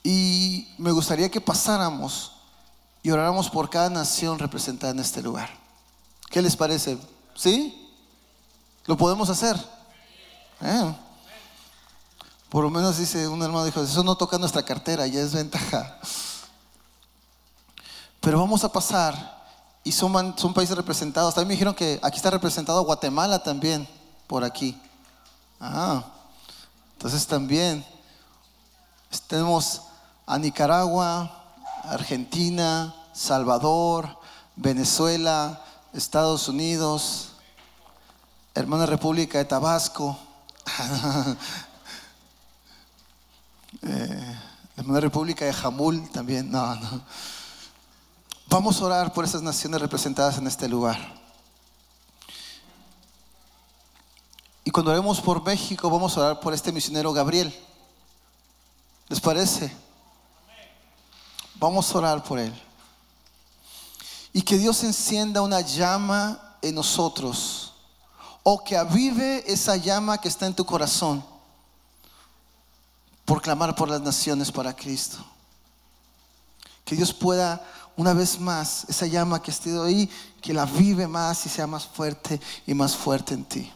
Y 0.03 0.69
me 0.79 0.93
gustaría 0.93 1.31
que 1.31 1.41
pasáramos 1.41 2.33
y 3.03 3.11
oráramos 3.11 3.51
por 3.51 3.69
cada 3.69 3.91
nación 3.91 4.39
representada 4.39 4.93
en 4.93 5.01
este 5.01 5.21
lugar. 5.21 5.51
¿Qué 6.31 6.41
les 6.41 6.57
parece? 6.57 6.97
¿Sí? 7.35 7.91
¿Lo 8.87 8.97
podemos 8.97 9.29
hacer? 9.29 9.57
Eh. 10.63 10.95
Por 12.55 12.63
lo 12.63 12.71
menos 12.71 12.99
dice 12.99 13.27
un 13.27 13.43
hermano, 13.43 13.65
dijo, 13.65 13.83
eso 13.83 14.05
no 14.05 14.15
toca 14.15 14.39
nuestra 14.39 14.63
cartera, 14.63 15.09
ya 15.09 15.21
es 15.21 15.35
ventaja. 15.35 15.99
Pero 18.21 18.39
vamos 18.39 18.63
a 18.63 18.71
pasar 18.71 19.43
y 19.83 19.91
son, 19.91 20.13
países 20.55 20.77
representados. 20.77 21.35
También 21.35 21.49
me 21.49 21.55
dijeron 21.55 21.75
que 21.75 21.99
aquí 22.01 22.19
está 22.19 22.31
representado 22.31 22.85
Guatemala 22.85 23.43
también, 23.43 23.89
por 24.29 24.45
aquí. 24.45 24.81
Ah, 25.59 26.05
entonces 26.93 27.27
también 27.27 27.85
tenemos 29.27 29.83
a 30.25 30.39
Nicaragua, 30.39 31.33
Argentina, 31.83 32.95
Salvador, 33.13 34.17
Venezuela, 34.55 35.61
Estados 35.93 36.47
Unidos, 36.47 37.31
hermana 38.55 38.87
República 38.87 39.39
de 39.39 39.45
Tabasco, 39.45 40.17
eh, 43.87 44.39
hermana 44.77 45.01
República 45.01 45.45
de 45.45 45.53
Jamul 45.53 46.09
también, 46.11 46.51
no, 46.51 46.75
no. 46.75 47.03
Vamos 48.49 48.81
a 48.81 48.85
orar 48.85 49.13
por 49.13 49.25
esas 49.25 49.43
naciones 49.43 49.81
representadas 49.81 50.39
en 50.39 50.47
este 50.47 50.69
lugar. 50.69 50.99
Y 54.65 54.71
cuando 54.71 54.91
oremos 54.91 55.21
por 55.21 55.43
México, 55.45 55.91
vamos 55.91 56.17
a 56.17 56.21
orar 56.21 56.41
por 56.41 56.55
este 56.55 56.73
misionero 56.73 57.13
Gabriel. 57.13 57.55
¿Les 59.09 59.21
parece? 59.21 59.75
Vamos 61.57 61.95
a 61.95 61.99
orar 61.99 62.23
por 62.23 62.39
él. 62.39 62.55
Y 64.33 64.43
que 64.43 64.57
Dios 64.57 64.83
encienda 64.83 65.43
una 65.43 65.61
llama 65.61 66.57
en 66.63 66.75
nosotros. 66.75 67.75
O 68.43 68.65
que 68.65 68.77
avive 68.77 69.45
esa 69.47 69.77
llama 69.77 70.19
que 70.19 70.29
está 70.29 70.47
en 70.47 70.55
tu 70.55 70.65
corazón. 70.65 71.34
Por 73.25 73.41
clamar 73.41 73.75
por 73.75 73.89
las 73.89 74.01
naciones 74.01 74.53
para 74.53 74.75
Cristo. 74.75 75.19
Que 76.85 76.97
Dios 76.97 77.13
pueda 77.13 77.65
una 77.97 78.13
vez 78.13 78.39
más 78.41 78.87
esa 78.89 79.07
llama 79.07 79.41
que 79.41 79.51
esté 79.51 79.79
ahí, 79.81 80.11
que 80.43 80.53
la 80.53 80.67
vive 80.67 81.07
más 81.07 81.47
y 81.47 81.49
sea 81.49 81.67
más 81.67 81.87
fuerte 81.87 82.41
y 82.67 82.75
más 82.75 82.97
fuerte 82.97 83.35
en 83.35 83.45
ti. 83.45 83.73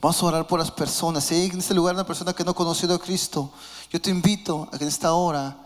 Vamos 0.00 0.22
a 0.22 0.26
orar 0.26 0.46
por 0.46 0.58
las 0.58 0.70
personas. 0.70 1.24
Si 1.24 1.34
hay 1.34 1.46
en 1.46 1.58
este 1.58 1.74
lugar 1.74 1.94
una 1.94 2.06
persona 2.06 2.32
que 2.32 2.42
no 2.42 2.52
ha 2.52 2.54
conocido 2.54 2.94
a 2.94 2.98
Cristo, 2.98 3.52
yo 3.90 4.00
te 4.00 4.08
invito 4.08 4.68
a 4.72 4.78
que 4.78 4.84
en 4.84 4.88
esta 4.88 5.12
hora 5.12 5.56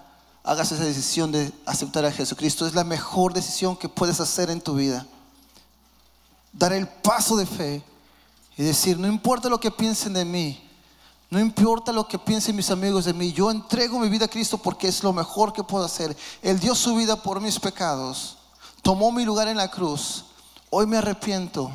hagas 0.42 0.72
esa 0.72 0.84
decisión 0.84 1.30
de 1.30 1.52
aceptar 1.66 2.04
a 2.04 2.10
Jesucristo. 2.10 2.66
Es 2.66 2.74
la 2.74 2.82
mejor 2.82 3.32
decisión 3.32 3.76
que 3.76 3.88
puedes 3.88 4.18
hacer 4.18 4.50
en 4.50 4.60
tu 4.60 4.74
vida. 4.74 5.06
Dar 6.52 6.72
el 6.72 6.88
paso 6.88 7.36
de 7.36 7.46
fe 7.46 7.84
y 8.56 8.62
decir, 8.62 8.98
no 8.98 9.08
importa 9.08 9.48
lo 9.48 9.58
que 9.58 9.70
piensen 9.70 10.12
de 10.12 10.24
mí, 10.24 10.60
no 11.30 11.40
importa 11.40 11.92
lo 11.92 12.06
que 12.06 12.18
piensen 12.18 12.54
mis 12.54 12.70
amigos 12.70 13.06
de 13.06 13.12
mí, 13.12 13.32
yo 13.32 13.50
entrego 13.50 13.98
mi 13.98 14.08
vida 14.08 14.26
a 14.26 14.28
Cristo 14.28 14.58
porque 14.58 14.86
es 14.86 15.02
lo 15.02 15.12
mejor 15.12 15.52
que 15.52 15.64
puedo 15.64 15.84
hacer. 15.84 16.16
Él 16.42 16.60
dio 16.60 16.74
su 16.74 16.94
vida 16.94 17.16
por 17.16 17.40
mis 17.40 17.58
pecados, 17.58 18.36
tomó 18.82 19.10
mi 19.10 19.24
lugar 19.24 19.48
en 19.48 19.56
la 19.56 19.68
cruz. 19.68 20.26
Hoy 20.70 20.86
me 20.86 20.96
arrepiento 20.96 21.70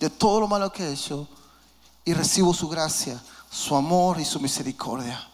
de 0.00 0.08
todo 0.08 0.40
lo 0.40 0.48
malo 0.48 0.72
que 0.72 0.84
he 0.84 0.92
hecho 0.92 1.28
y 2.04 2.14
recibo 2.14 2.54
su 2.54 2.68
gracia, 2.68 3.22
su 3.50 3.76
amor 3.76 4.18
y 4.18 4.24
su 4.24 4.40
misericordia. 4.40 5.28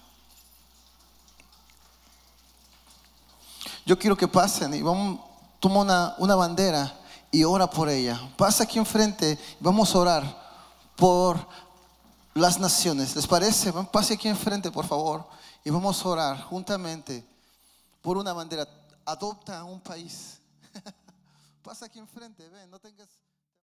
Yo 3.86 3.98
quiero 3.98 4.16
que 4.16 4.28
pasen 4.28 4.74
y 4.74 4.82
vamos, 4.82 5.20
toma 5.60 5.80
una, 5.80 6.14
una 6.18 6.34
bandera 6.34 6.98
y 7.30 7.44
ora 7.44 7.68
por 7.70 7.88
ella. 7.88 8.20
Pasa 8.36 8.64
aquí 8.64 8.78
enfrente 8.78 9.38
y 9.60 9.64
vamos 9.64 9.94
a 9.94 9.98
orar 9.98 10.39
por 11.00 11.38
las 12.34 12.60
naciones. 12.60 13.16
¿Les 13.16 13.26
parece? 13.26 13.72
Pase 13.90 14.14
aquí 14.14 14.28
enfrente, 14.28 14.70
por 14.70 14.86
favor, 14.86 15.26
y 15.64 15.70
vamos 15.70 16.04
a 16.04 16.08
orar 16.08 16.42
juntamente 16.42 17.26
por 18.02 18.18
una 18.18 18.34
bandera. 18.34 18.68
Adopta 19.06 19.64
un 19.64 19.80
país. 19.80 20.38
Pasa 21.64 21.86
aquí 21.86 21.98
enfrente, 21.98 22.46
ven, 22.48 22.70
no 22.70 22.78
tengas... 22.78 23.08